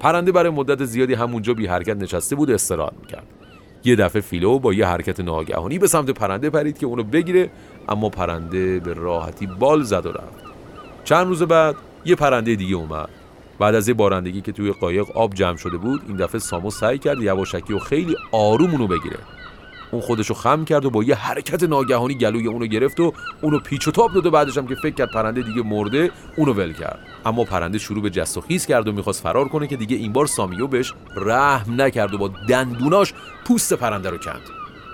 پرنده 0.00 0.32
برای 0.32 0.50
مدت 0.50 0.84
زیادی 0.84 1.14
همونجا 1.14 1.54
بی 1.54 1.66
حرکت 1.66 1.96
نشسته 1.96 2.36
بود 2.36 2.50
استراحت 2.50 2.92
می‌کرد. 3.00 3.26
یه 3.84 3.96
دفعه 3.96 4.22
فیلو 4.22 4.58
با 4.58 4.72
یه 4.72 4.86
حرکت 4.86 5.20
ناگهانی 5.20 5.78
به 5.78 5.86
سمت 5.86 6.10
پرنده 6.10 6.50
پرید 6.50 6.78
که 6.78 6.86
اونو 6.86 7.02
بگیره 7.02 7.50
اما 7.88 8.08
پرنده 8.08 8.80
به 8.80 8.92
راحتی 8.92 9.46
بال 9.46 9.82
زد 9.82 10.06
و 10.06 10.08
رفت. 10.08 10.42
چند 11.04 11.26
روز 11.26 11.42
بعد 11.42 11.76
یه 12.04 12.14
پرنده 12.14 12.54
دیگه 12.54 12.76
اومد. 12.76 13.08
بعد 13.58 13.74
از 13.74 13.88
یه 13.88 13.94
بارندگی 13.94 14.40
که 14.40 14.52
توی 14.52 14.72
قایق 14.72 15.16
آب 15.16 15.34
جمع 15.34 15.56
شده 15.56 15.76
بود 15.76 16.02
این 16.08 16.16
دفعه 16.16 16.38
سامو 16.38 16.70
سعی 16.70 16.98
کرد 16.98 17.22
یواشکی 17.22 17.72
و 17.72 17.78
خیلی 17.78 18.16
آروم 18.32 18.70
اونو 18.70 18.86
بگیره. 18.86 19.16
اون 19.90 20.02
خودشو 20.02 20.34
خم 20.34 20.64
کرد 20.64 20.84
و 20.84 20.90
با 20.90 21.04
یه 21.04 21.14
حرکت 21.14 21.62
ناگهانی 21.62 22.14
گلوی 22.14 22.46
اونو 22.46 22.66
گرفت 22.66 23.00
و 23.00 23.12
اونو 23.42 23.58
پیچ 23.58 23.88
و 23.88 23.90
تاب 23.90 24.12
داد 24.14 24.26
و 24.26 24.30
بعدش 24.30 24.58
هم 24.58 24.66
که 24.66 24.74
فکر 24.74 24.94
کرد 24.94 25.10
پرنده 25.10 25.42
دیگه 25.42 25.62
مرده 25.62 26.10
اونو 26.36 26.52
ول 26.52 26.72
کرد. 26.72 26.98
اما 27.26 27.44
پرنده 27.44 27.78
شروع 27.78 28.02
به 28.02 28.10
جست 28.10 28.36
و 28.36 28.40
خیز 28.40 28.66
کرد 28.66 28.88
و 28.88 28.92
می‌خواست 28.92 29.22
فرار 29.22 29.48
کنه 29.48 29.66
که 29.66 29.76
دیگه 29.76 29.96
این 29.96 30.12
بار 30.12 30.26
سامیو 30.26 30.66
بهش 30.66 30.94
رحم 31.16 31.80
نکرد 31.80 32.14
و 32.14 32.18
با 32.18 32.30
دندوناش 32.48 33.14
پوست 33.44 33.74
پرنده 33.74 34.10
رو 34.10 34.18
کند. 34.18 34.42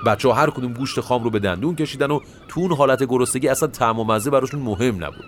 بچه 0.07 0.29
ها 0.29 0.35
هر 0.35 0.51
کدوم 0.51 0.73
گوشت 0.73 1.01
خام 1.01 1.25
رو 1.25 1.31
به 1.31 1.39
دندون 1.39 1.77
کشیدن 1.77 2.11
و 2.11 2.21
تو 2.49 2.61
اون 2.61 2.73
حالت 2.73 3.05
گرسنگی 3.05 3.49
اصلا 3.49 3.69
طعم 3.69 3.99
و 3.99 4.05
مزه 4.05 4.31
براشون 4.31 4.61
مهم 4.61 5.05
نبود. 5.05 5.25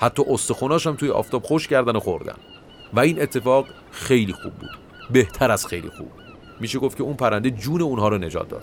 حتی 0.00 0.22
استخوناش 0.28 0.86
هم 0.86 0.94
توی 0.94 1.10
آفتاب 1.10 1.42
خوش 1.42 1.68
کردن 1.68 1.96
و 1.96 2.00
خوردن. 2.00 2.36
و 2.94 3.00
این 3.00 3.22
اتفاق 3.22 3.66
خیلی 3.90 4.32
خوب 4.32 4.52
بود. 4.52 4.70
بهتر 5.10 5.50
از 5.50 5.66
خیلی 5.66 5.90
خوب. 5.90 6.08
میشه 6.60 6.78
گفت 6.78 6.96
که 6.96 7.02
اون 7.02 7.14
پرنده 7.14 7.50
جون 7.50 7.82
اونها 7.82 8.08
رو 8.08 8.18
نجات 8.18 8.48
داد. 8.48 8.62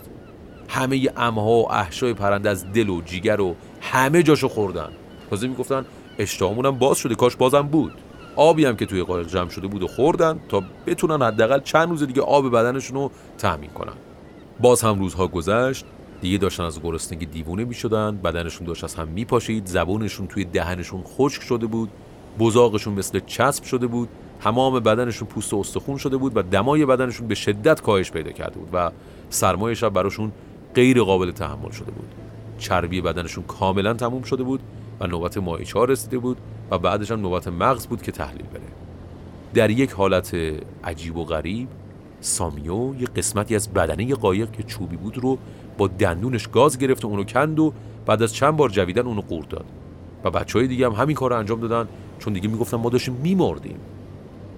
همه 0.68 1.08
امها 1.16 1.50
و 1.50 1.72
احشای 1.72 2.14
پرنده 2.14 2.50
از 2.50 2.72
دل 2.72 2.88
و 2.88 3.00
جیگر 3.00 3.40
و 3.40 3.54
همه 3.80 4.22
جاشو 4.22 4.48
خوردن. 4.48 4.88
تازه 5.30 5.48
می‌گفتن 5.48 5.84
اشتهامون 6.18 6.66
هم 6.66 6.78
باز 6.78 6.98
شده 6.98 7.14
کاش 7.14 7.36
بازم 7.36 7.62
بود. 7.62 7.92
آبی 8.36 8.64
هم 8.64 8.76
که 8.76 8.86
توی 8.86 9.02
قایق 9.02 9.28
جمع 9.28 9.48
شده 9.48 9.66
بود 9.66 9.82
و 9.82 9.88
خوردن 9.88 10.40
تا 10.48 10.62
بتونن 10.86 11.22
حداقل 11.22 11.60
چند 11.60 11.88
روز 11.88 12.02
دیگه 12.02 12.22
آب 12.22 12.52
بدنشون 12.52 12.96
رو 12.96 13.10
تأمین 13.38 13.70
کنن. 13.70 13.92
باز 14.60 14.82
هم 14.82 14.98
روزها 14.98 15.26
گذشت 15.26 15.84
دیگه 16.20 16.38
داشتن 16.38 16.64
از 16.64 16.82
گرسنگی 16.82 17.26
دیوونه 17.26 17.64
می‌شدن 17.64 18.16
بدنشون 18.16 18.66
داشت 18.66 18.84
از 18.84 18.94
هم 18.94 19.08
میپاشید 19.08 19.66
زبونشون 19.66 20.26
توی 20.26 20.44
دهنشون 20.44 21.02
خشک 21.02 21.42
شده 21.42 21.66
بود 21.66 21.90
بزاقشون 22.38 22.94
مثل 22.94 23.20
چسب 23.26 23.64
شده 23.64 23.86
بود 23.86 24.08
تمام 24.40 24.80
بدنشون 24.80 25.28
پوست 25.28 25.54
و 25.54 25.56
استخون 25.56 25.96
شده 25.96 26.16
بود 26.16 26.36
و 26.36 26.42
دمای 26.42 26.86
بدنشون 26.86 27.28
به 27.28 27.34
شدت 27.34 27.80
کاهش 27.80 28.10
پیدا 28.10 28.32
کرده 28.32 28.58
بود 28.58 28.68
و 28.72 28.90
سرمایه 29.30 29.74
شب 29.74 29.88
براشون 29.88 30.32
غیر 30.74 31.02
قابل 31.02 31.30
تحمل 31.30 31.70
شده 31.70 31.90
بود. 31.90 32.14
چربی 32.58 33.00
بدنشون 33.00 33.44
کاملا 33.44 33.94
تموم 33.94 34.22
شده 34.22 34.42
بود 34.42 34.60
و 35.00 35.06
نوبت 35.06 35.38
مایچه 35.38 35.78
ها 35.78 35.84
رسیده 35.84 36.18
بود 36.18 36.36
و 36.70 36.78
بعدش 36.78 37.10
هم 37.10 37.20
نوبت 37.20 37.48
مغز 37.48 37.86
بود 37.86 38.02
که 38.02 38.12
تحلیل 38.12 38.46
بره. 38.46 38.62
در 39.54 39.70
یک 39.70 39.90
حالت 39.90 40.36
عجیب 40.84 41.16
و 41.16 41.24
غریب 41.24 41.68
سامیو 42.20 42.94
یه 43.00 43.06
قسمتی 43.16 43.54
از 43.56 43.72
بدنه 43.72 44.14
قایق 44.14 44.50
که 44.50 44.62
چوبی 44.62 44.96
بود 44.96 45.18
رو 45.18 45.38
با 45.78 45.88
دندونش 45.88 46.48
گاز 46.48 46.78
گرفت 46.78 47.04
و 47.04 47.08
اونو 47.08 47.24
کند 47.24 47.58
و 47.58 47.72
بعد 48.06 48.22
از 48.22 48.34
چند 48.34 48.56
بار 48.56 48.68
جویدن 48.68 49.06
اونو 49.06 49.20
قورت 49.20 49.48
داد. 49.48 49.64
و 50.24 50.30
بچه 50.30 50.58
های 50.58 50.68
دیگه 50.68 50.86
هم 50.86 50.92
همین 50.92 51.16
کار 51.16 51.30
رو 51.30 51.38
انجام 51.38 51.60
دادن 51.60 51.88
چون 52.18 52.32
دیگه 52.32 52.48
می‌گفتن 52.48 52.76
ما 52.76 52.90
داشتیم 52.90 53.14
میمردیم. 53.14 53.76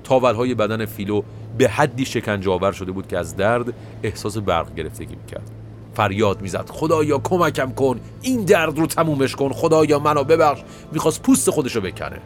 تاولهای 0.04 0.54
بدن 0.54 0.86
فیلو 0.86 1.22
به 1.58 1.68
حدی 1.68 2.04
شکنجه 2.04 2.50
آور 2.50 2.72
شده 2.72 2.92
بود 2.92 3.06
که 3.06 3.18
از 3.18 3.36
درد 3.36 3.74
احساس 4.02 4.38
برق 4.38 4.74
گرفتگی 4.74 5.16
می‌کرد. 5.16 5.63
فریاد 5.94 6.42
می‌زد. 6.42 6.70
خدایا 6.70 7.18
کمکم 7.18 7.72
کن. 7.72 8.00
این 8.22 8.44
درد 8.44 8.78
رو 8.78 8.86
تمومش 8.86 9.36
کن. 9.36 9.52
خدایا 9.52 9.98
منو 9.98 10.24
ببخش. 10.24 10.62
می‌خواست 10.92 11.22
پوست 11.22 11.50
خودشو 11.50 11.80
بکنه. 11.80 12.20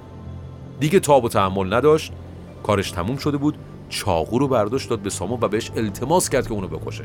دیگه 0.81 1.01
تاب 1.01 1.25
و 1.25 1.29
تحمل 1.29 1.75
نداشت. 1.75 2.13
کارش 2.63 2.91
تموم 2.91 3.17
شده 3.17 3.37
بود. 3.37 3.59
چاقو 3.89 4.39
رو 4.39 4.49
برداشت 4.49 4.91
داد 4.91 4.99
به 4.99 5.11
سامو 5.11 5.39
و 5.41 5.49
بهش 5.49 5.71
التماس 5.77 6.29
کرد 6.29 6.47
که 6.47 6.53
اونو 6.53 6.69
بکشه. 6.69 7.05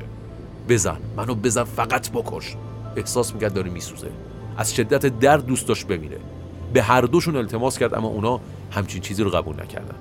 بزن. 0.69 0.97
منو 1.17 1.35
بزن. 1.35 1.63
فقط 1.63 2.11
بکش. 2.11 2.55
احساس 2.95 3.33
می‌کرد 3.33 3.53
داره 3.53 3.69
میسوزه. 3.69 4.09
از 4.57 4.73
شدت 4.73 5.19
درد 5.19 5.45
دوست 5.45 5.67
داشت 5.67 5.87
بمیره. 5.87 6.19
به 6.73 6.81
هر 6.81 7.01
دوشون 7.01 7.35
التماس 7.35 7.77
کرد 7.77 7.93
اما 7.93 8.07
اونا 8.07 8.39
همچین 8.71 9.01
چیزی 9.01 9.23
رو 9.23 9.29
قبول 9.29 9.55
نکردن. 9.61 9.95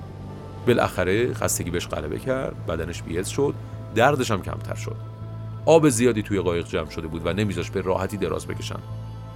بالاخره 0.67 1.35
خستگی 1.35 1.71
بهش 1.71 1.87
غلبه 1.87 2.19
کرد. 2.19 2.67
بدنش 2.67 3.03
بیهز 3.03 3.29
شد. 3.29 3.55
دردش 3.95 4.31
هم 4.31 4.43
کمتر 4.43 4.75
شد. 4.75 5.12
آب 5.67 5.89
زیادی 5.89 6.23
توی 6.23 6.41
قایق 6.41 6.67
جمع 6.67 6.91
شده 6.91 7.07
بود 7.07 7.27
و 7.27 7.33
نمیذاش 7.33 7.71
به 7.71 7.81
راحتی 7.81 8.17
دراز 8.17 8.47
بکشن. 8.47 8.79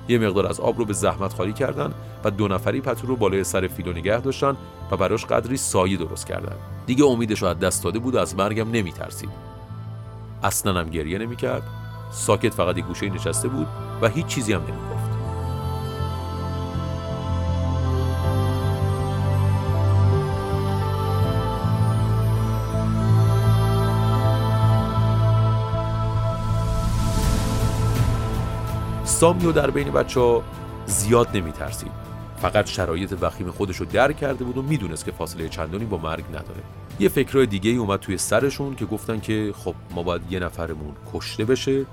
یه 0.08 0.18
مقدار 0.18 0.46
از 0.46 0.60
آب 0.60 0.78
رو 0.78 0.84
به 0.84 0.92
زحمت 0.92 1.34
خالی 1.34 1.52
کردن 1.52 1.94
و 2.24 2.30
دو 2.30 2.48
نفری 2.48 2.80
پتو 2.80 3.06
رو 3.06 3.16
بالای 3.16 3.44
سر 3.44 3.66
فیلو 3.66 3.92
نگه 3.92 4.20
داشتن 4.20 4.56
و 4.90 4.96
براش 4.96 5.24
قدری 5.24 5.56
سایه 5.56 5.96
درست 5.96 6.26
کردن. 6.26 6.56
دیگه 6.86 7.04
امیدش 7.04 7.42
رو 7.42 7.48
از 7.48 7.58
دست 7.58 7.84
داده 7.84 7.98
بود 7.98 8.14
و 8.14 8.18
از 8.18 8.36
مرگم 8.36 8.70
نمیترسید. 8.70 9.30
اصلا 10.42 10.80
هم 10.80 10.90
گریه 10.90 11.18
نمی‌کرد. 11.18 11.62
ساکت 12.10 12.54
فقط 12.54 12.76
یه 12.76 12.82
گوشه 12.82 13.10
نشسته 13.10 13.48
بود 13.48 13.66
و 14.02 14.08
هیچ 14.08 14.26
چیزی 14.26 14.52
هم 14.52 14.60
نمی‌گفت. 14.60 14.95
سامیو 29.16 29.52
در 29.52 29.70
بین 29.70 29.90
بچه 29.90 30.20
ها 30.20 30.42
زیاد 30.86 31.36
نمی 31.36 31.52
ترسید 31.52 31.90
فقط 32.36 32.66
شرایط 32.66 33.14
وخیم 33.20 33.50
خودش 33.50 33.76
رو 33.76 33.86
در 33.86 34.12
کرده 34.12 34.44
بود 34.44 34.58
و 34.58 34.62
می‌دونست 34.62 35.04
که 35.04 35.12
فاصله 35.12 35.48
چندانی 35.48 35.84
با 35.84 35.98
مرگ 35.98 36.24
نداره. 36.28 36.62
یه 37.00 37.08
فکرهای 37.08 37.46
دیگه 37.46 37.70
ای 37.70 37.76
اومد 37.76 38.00
توی 38.00 38.18
سرشون 38.18 38.74
که 38.74 38.84
گفتن 38.84 39.20
که 39.20 39.54
خب 39.56 39.74
ما 39.94 40.02
باید 40.02 40.22
یه 40.30 40.38
نفرمون 40.38 40.94
کشته 41.14 41.44
بشه 41.44 41.86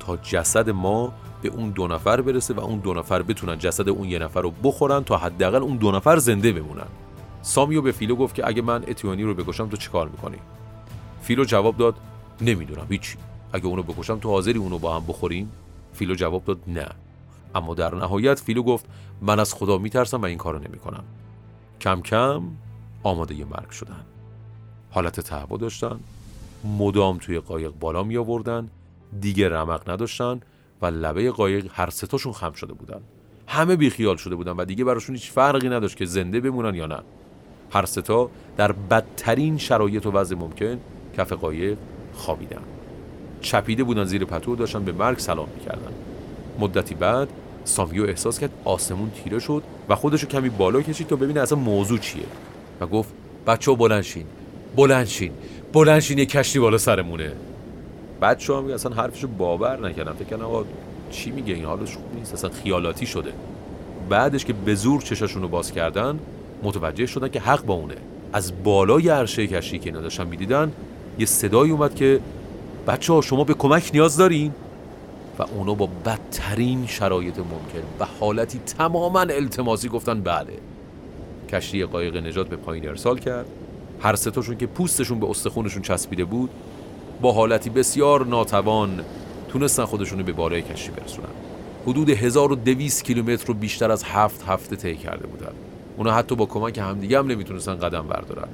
تا 0.00 0.16
جسد 0.16 0.70
ما 0.70 1.12
به 1.42 1.48
اون 1.48 1.70
دو 1.70 1.88
نفر 1.88 2.20
برسه 2.20 2.54
و 2.54 2.60
اون 2.60 2.78
دو 2.78 2.94
نفر 2.94 3.22
بتونن 3.22 3.58
جسد 3.58 3.88
اون 3.88 4.08
یه 4.08 4.18
نفر 4.18 4.40
رو 4.40 4.50
بخورن 4.50 5.04
تا 5.04 5.16
حداقل 5.16 5.62
اون 5.62 5.76
دو 5.76 5.92
نفر 5.92 6.16
زنده 6.16 6.52
بمونن. 6.52 6.88
سامیو 7.42 7.82
به 7.82 7.92
فیلو 7.92 8.16
گفت 8.16 8.34
که 8.34 8.46
اگه 8.46 8.62
من 8.62 8.84
اتیونی 8.88 9.22
رو 9.22 9.34
بکشم 9.34 9.68
تو 9.68 9.76
چیکار 9.76 10.08
می‌کنی؟ 10.08 10.38
فیلو 11.22 11.44
جواب 11.44 11.76
داد 11.76 11.94
نمی‌دونم 12.40 12.86
هیچی. 12.90 13.16
اگه 13.52 13.66
اونو 13.66 13.82
بکشم 13.82 14.18
تو 14.18 14.30
حاضری 14.30 14.58
اونو 14.58 14.78
با 14.78 14.96
هم 14.96 15.04
بخوریم؟ 15.08 15.52
فیلو 15.92 16.14
جواب 16.14 16.44
داد 16.44 16.58
نه. 16.66 16.88
اما 17.54 17.74
در 17.74 17.94
نهایت 17.94 18.40
فیلو 18.40 18.62
گفت 18.62 18.86
من 19.20 19.40
از 19.40 19.54
خدا 19.54 19.78
میترسم 19.78 20.22
و 20.22 20.24
این 20.24 20.38
کارو 20.38 20.58
نمی‌کنم. 20.58 21.04
کم 21.80 22.00
کم 22.00 22.42
آماده 23.02 23.34
مرگ 23.34 23.70
شدن. 23.70 24.04
حالت 24.90 25.20
تهوع 25.20 25.58
داشتن. 25.58 26.00
مدام 26.78 27.18
توی 27.18 27.38
قایق 27.38 27.72
بالا 27.80 28.02
می 28.02 28.16
آوردن 28.16 28.68
دیگه 29.20 29.48
رمق 29.48 29.90
نداشتن 29.90 30.40
و 30.82 30.86
لبه 30.86 31.30
قایق 31.30 31.70
هر 31.72 31.90
ستاشون 31.90 32.32
خم 32.32 32.52
شده 32.52 32.72
بودن. 32.72 33.00
همه 33.46 33.76
بیخیال 33.76 34.16
شده 34.16 34.34
بودن 34.34 34.52
و 34.52 34.64
دیگه 34.64 34.84
براشون 34.84 35.14
هیچ 35.14 35.30
فرقی 35.30 35.68
نداشت 35.68 35.96
که 35.96 36.04
زنده 36.04 36.40
بمونن 36.40 36.74
یا 36.74 36.86
نه. 36.86 36.98
هر 37.72 37.86
ستا 37.86 38.30
در 38.56 38.72
بدترین 38.72 39.58
شرایط 39.58 40.06
و 40.06 40.10
وضع 40.10 40.36
ممکن 40.36 40.80
کف 41.16 41.32
قایق 41.32 41.78
خوابیدن. 42.14 42.62
چپیده 43.42 43.84
بودن 43.84 44.04
زیر 44.04 44.24
پتو 44.24 44.56
داشتن 44.56 44.84
به 44.84 44.92
مرگ 44.92 45.18
سلام 45.18 45.48
می‌کردن. 45.58 45.92
مدتی 46.60 46.94
بعد 46.94 47.28
سامیو 47.64 48.04
احساس 48.04 48.38
کرد 48.38 48.50
آسمون 48.64 49.10
تیره 49.24 49.38
شد 49.38 49.62
و 49.88 49.96
خودشو 49.96 50.26
کمی 50.26 50.48
بالا 50.48 50.82
کشید 50.82 51.06
تا 51.06 51.16
ببینه 51.16 51.40
اصلا 51.40 51.58
موضوع 51.58 51.98
چیه. 51.98 52.22
و 52.80 52.86
گفت 52.86 53.08
بچه 53.46 53.72
بلنشین 53.72 54.24
بلنشین 54.76 55.32
بلنشین 55.72 56.18
یه 56.18 56.26
کشتی 56.26 56.58
بالا 56.58 56.78
سرمونه. 56.78 57.32
بچه 58.22 58.52
ها 58.52 58.74
اصلا 58.74 58.94
حرفشو 58.94 59.28
باور 59.28 59.88
نکردم 59.88 60.12
فکر 60.12 60.36
کنم 60.36 60.44
آقا 60.44 60.64
چی 61.10 61.30
میگه 61.30 61.54
این؟ 61.54 61.64
حالش 61.64 61.94
خوب 61.94 62.14
نیست 62.18 62.34
اصلا 62.34 62.50
خیالاتی 62.50 63.06
شده. 63.06 63.32
بعدش 64.08 64.44
که 64.44 64.52
به 64.52 64.74
زور 64.74 65.02
چشاشون 65.02 65.46
باز 65.46 65.72
کردن 65.72 66.18
متوجه 66.62 67.06
شدن 67.06 67.28
که 67.28 67.40
حق 67.40 67.64
با 67.64 67.74
اونه. 67.74 67.94
از 68.32 68.62
بالای 68.64 69.08
عرشه 69.08 69.46
کشتی 69.46 69.78
که 69.78 69.90
اینا 69.90 70.00
داشتن 70.00 70.26
می‌دیدن 70.26 70.72
یه 71.18 71.26
صدایی 71.26 71.72
اومد 71.72 71.94
که 71.94 72.20
بچه 72.86 73.12
ها 73.12 73.20
شما 73.20 73.44
به 73.44 73.54
کمک 73.54 73.90
نیاز 73.94 74.16
دارین؟ 74.16 74.52
و 75.38 75.42
اونا 75.42 75.74
با 75.74 75.88
بدترین 76.04 76.86
شرایط 76.86 77.38
ممکن 77.38 77.86
و 78.00 78.06
حالتی 78.20 78.58
تماما 78.58 79.20
التماسی 79.20 79.88
گفتن 79.88 80.20
بله. 80.20 80.58
کشتی 81.48 81.84
قایق 81.84 82.16
نجات 82.16 82.48
به 82.48 82.56
پایین 82.56 82.88
ارسال 82.88 83.18
کرد. 83.18 83.46
هر 84.00 84.16
ستاشون 84.16 84.56
که 84.56 84.66
پوستشون 84.66 85.20
به 85.20 85.30
استخونشون 85.30 85.82
چسبیده 85.82 86.24
بود 86.24 86.50
با 87.20 87.32
حالتی 87.32 87.70
بسیار 87.70 88.26
ناتوان 88.26 89.04
تونستن 89.48 89.84
خودشون 89.84 90.22
به 90.22 90.32
بالای 90.32 90.62
کشتی 90.62 90.90
برسونن. 90.90 91.28
حدود 91.86 92.10
1200 92.10 93.04
کیلومتر 93.04 93.46
رو 93.46 93.54
بیشتر 93.54 93.90
از 93.90 94.04
هفت 94.04 94.44
هفته 94.48 94.76
طی 94.76 94.96
کرده 94.96 95.26
بودن. 95.26 95.52
اونا 95.96 96.12
حتی 96.12 96.34
با 96.34 96.46
کمک 96.46 96.78
همدیگه 96.78 97.18
هم 97.18 97.26
نمی‌تونستن 97.26 97.74
قدم 97.74 98.06
بردارن. 98.06 98.48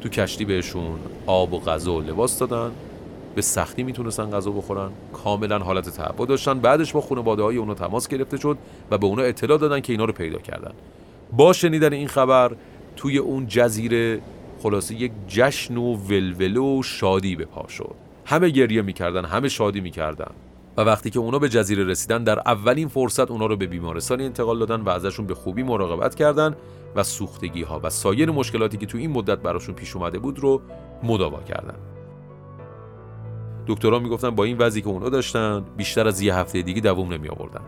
تو 0.00 0.08
کشتی 0.08 0.44
بهشون 0.44 0.98
آب 1.26 1.52
و 1.52 1.60
غذا 1.60 1.94
و 1.94 2.00
لباس 2.00 2.38
دادن. 2.38 2.70
به 3.38 3.42
سختی 3.42 3.82
می‌تونستن 3.82 4.30
غذا 4.30 4.50
بخورن. 4.50 4.90
کاملا 5.12 5.58
حالت 5.58 5.90
تهوع 5.90 6.26
داشتن. 6.26 6.58
بعدش 6.58 6.92
با 6.92 7.00
خانواده 7.00 7.42
های 7.42 7.56
اونا 7.56 7.74
تماس 7.74 8.08
گرفته 8.08 8.36
شد 8.36 8.58
و 8.90 8.98
به 8.98 9.06
اونا 9.06 9.22
اطلاع 9.22 9.58
دادن 9.58 9.80
که 9.80 9.92
اینا 9.92 10.04
رو 10.04 10.12
پیدا 10.12 10.38
کردن. 10.38 10.72
با 11.32 11.52
شنیدن 11.52 11.92
این 11.92 12.08
خبر 12.08 12.52
توی 12.96 13.18
اون 13.18 13.46
جزیره 13.46 14.20
خلاصه 14.62 14.94
یک 14.94 15.12
جشن 15.28 15.76
و 15.76 15.94
ولوله 15.94 16.60
و 16.60 16.82
شادی 16.82 17.36
به 17.36 17.44
پا 17.44 17.68
شد. 17.68 17.94
همه 18.24 18.50
گریه 18.50 18.82
می‌کردن 18.82 19.24
همه 19.24 19.48
شادی 19.48 19.80
می‌کردن. 19.80 20.30
و 20.76 20.80
وقتی 20.80 21.10
که 21.10 21.18
اونا 21.18 21.38
به 21.38 21.48
جزیره 21.48 21.84
رسیدن 21.84 22.24
در 22.24 22.38
اولین 22.38 22.88
فرصت 22.88 23.30
اونا 23.30 23.46
رو 23.46 23.56
به 23.56 23.66
بیمارستانی 23.66 24.24
انتقال 24.24 24.58
دادن 24.58 24.80
و 24.80 24.88
ازشون 24.88 25.26
به 25.26 25.34
خوبی 25.34 25.62
مراقبت 25.62 26.14
کردن 26.14 26.56
و 26.96 27.02
سوختگی 27.02 27.62
ها 27.62 27.80
و 27.82 27.90
سایر 27.90 28.30
مشکلاتی 28.30 28.76
که 28.76 28.86
تو 28.86 28.98
این 28.98 29.10
مدت 29.10 29.38
براشون 29.38 29.74
پیش 29.74 29.96
اومده 29.96 30.18
بود 30.18 30.38
رو 30.38 30.60
مداوا 31.02 31.42
کردن. 31.42 31.74
دکترها 33.68 33.98
می‌گفتن 33.98 34.30
با 34.30 34.44
این 34.44 34.58
وضعی 34.58 34.82
که 34.82 34.88
اونا 34.88 35.08
داشتن 35.08 35.64
بیشتر 35.76 36.08
از 36.08 36.20
یه 36.20 36.34
هفته 36.34 36.62
دیگه 36.62 36.80
دووم 36.80 37.12
نمی 37.12 37.28
آوردن 37.28 37.60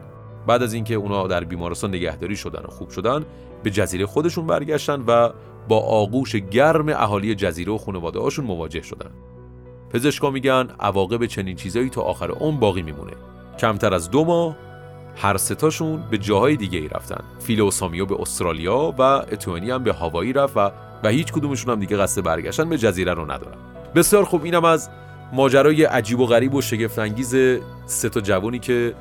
بعد 0.46 0.62
از 0.62 0.72
اینکه 0.72 0.94
اونا 0.94 1.26
در 1.26 1.44
بیمارستان 1.44 1.90
نگهداری 1.90 2.36
شدن 2.36 2.62
و 2.64 2.70
خوب 2.70 2.90
شدن 2.90 3.24
به 3.62 3.70
جزیره 3.70 4.06
خودشون 4.06 4.46
برگشتن 4.46 5.04
و 5.06 5.30
با 5.68 5.80
آغوش 5.80 6.36
گرم 6.36 6.88
اهالی 6.88 7.34
جزیره 7.34 7.72
و 7.72 7.78
خانواده 7.78 8.18
هاشون 8.18 8.44
مواجه 8.44 8.82
شدن. 8.82 9.10
پزشکا 9.90 10.30
میگن 10.30 10.68
عواقب 10.80 11.26
چنین 11.26 11.56
چیزایی 11.56 11.90
تا 11.90 12.02
آخر 12.02 12.30
عمر 12.30 12.60
باقی 12.60 12.82
میمونه. 12.82 13.12
کمتر 13.58 13.94
از 13.94 14.10
دو 14.10 14.24
ماه 14.24 14.56
هر 15.16 15.36
ستاشون 15.36 16.04
به 16.10 16.18
جاهای 16.18 16.56
دیگه 16.56 16.78
ای 16.78 16.88
رفتن. 16.88 17.24
فیل 17.38 17.60
و 17.60 17.70
سامیو 17.70 18.06
به 18.06 18.20
استرالیا 18.20 18.94
و 18.98 19.02
اتوانی 19.02 19.70
هم 19.70 19.84
به 19.84 19.92
هاوایی 19.92 20.32
رفت 20.32 20.56
و, 20.56 20.70
و 21.04 21.08
هیچ 21.08 21.32
کدومشون 21.32 21.72
هم 21.72 21.80
دیگه 21.80 21.96
قصد 21.96 22.22
برگشتن 22.22 22.68
به 22.68 22.78
جزیره 22.78 23.14
رو 23.14 23.22
ندارن. 23.24 23.56
بسیار 23.94 24.24
خوب 24.24 24.44
اینم 24.44 24.64
از 24.64 24.90
ماجرای 25.32 25.84
عجیب 25.84 26.20
و 26.20 26.26
غریب 26.26 26.54
و 26.54 26.62
شگفت 26.62 26.98
انگیز 26.98 27.36
سه 27.86 28.08
تا 28.08 28.20
جوانی 28.20 28.58
که 28.58 28.94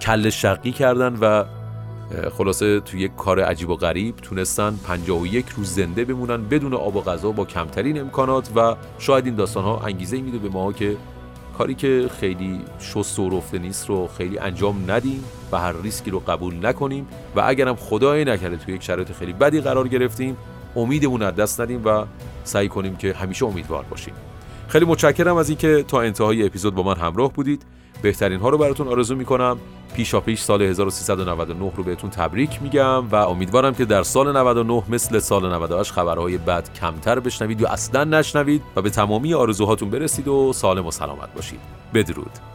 کل 0.00 0.30
شقی 0.30 0.72
کردن 0.72 1.16
و 1.20 1.44
خلاصه 2.38 2.80
توی 2.80 3.00
یک 3.00 3.16
کار 3.16 3.40
عجیب 3.40 3.70
و 3.70 3.76
غریب 3.76 4.16
تونستن 4.16 4.78
51 4.86 5.46
روز 5.48 5.74
زنده 5.74 6.04
بمونن 6.04 6.48
بدون 6.48 6.74
آب 6.74 6.96
و 6.96 7.00
غذا 7.00 7.32
با 7.32 7.44
کمترین 7.44 8.00
امکانات 8.00 8.48
و 8.56 8.76
شاید 8.98 9.26
این 9.26 9.34
داستان 9.34 9.64
ها 9.64 9.80
انگیزه 9.80 10.20
میده 10.20 10.38
به 10.38 10.48
ما 10.48 10.72
که 10.72 10.96
کاری 11.58 11.74
که 11.74 12.10
خیلی 12.20 12.60
شست 12.80 13.18
و 13.18 13.30
رفته 13.30 13.58
نیست 13.58 13.88
رو 13.88 14.08
خیلی 14.18 14.38
انجام 14.38 14.90
ندیم 14.90 15.24
و 15.52 15.58
هر 15.58 15.72
ریسکی 15.82 16.10
رو 16.10 16.18
قبول 16.20 16.66
نکنیم 16.66 17.06
و 17.36 17.42
اگرم 17.46 17.76
خدای 17.76 18.24
نکرده 18.24 18.56
توی 18.56 18.74
یک 18.74 18.82
شرایط 18.82 19.12
خیلی 19.12 19.32
بدی 19.32 19.60
قرار 19.60 19.88
گرفتیم 19.88 20.36
امیدمون 20.76 21.22
از 21.22 21.34
دست 21.34 21.60
ندیم 21.60 21.84
و 21.84 22.04
سعی 22.44 22.68
کنیم 22.68 22.96
که 22.96 23.12
همیشه 23.12 23.46
امیدوار 23.46 23.84
باشیم. 23.90 24.14
خیلی 24.72 24.84
متشکرم 24.84 25.36
از 25.36 25.48
اینکه 25.48 25.84
تا 25.88 26.00
انتهای 26.00 26.46
اپیزود 26.46 26.74
با 26.74 26.82
من 26.82 26.96
همراه 26.96 27.32
بودید. 27.32 27.62
بهترین 28.02 28.40
ها 28.40 28.48
رو 28.48 28.58
براتون 28.58 28.88
آرزو 28.88 29.16
می‌کنم. 29.16 29.58
پیشا 29.96 30.20
پیش 30.20 30.40
سال 30.40 30.62
1399 30.62 31.72
رو 31.76 31.84
بهتون 31.84 32.10
تبریک 32.10 32.62
میگم 32.62 33.08
و 33.08 33.14
امیدوارم 33.14 33.74
که 33.74 33.84
در 33.84 34.02
سال 34.02 34.36
99 34.36 34.82
مثل 34.88 35.18
سال 35.18 35.52
98 35.54 35.92
خبرهای 35.92 36.38
بد 36.38 36.72
کمتر 36.74 37.20
بشنوید 37.20 37.60
یا 37.60 37.68
اصلا 37.68 38.04
نشنوید 38.04 38.62
و 38.76 38.82
به 38.82 38.90
تمامی 38.90 39.34
آرزوهاتون 39.34 39.90
برسید 39.90 40.28
و 40.28 40.52
سالم 40.52 40.86
و 40.86 40.90
سلامت 40.90 41.34
باشید. 41.34 41.60
بدرود. 41.94 42.51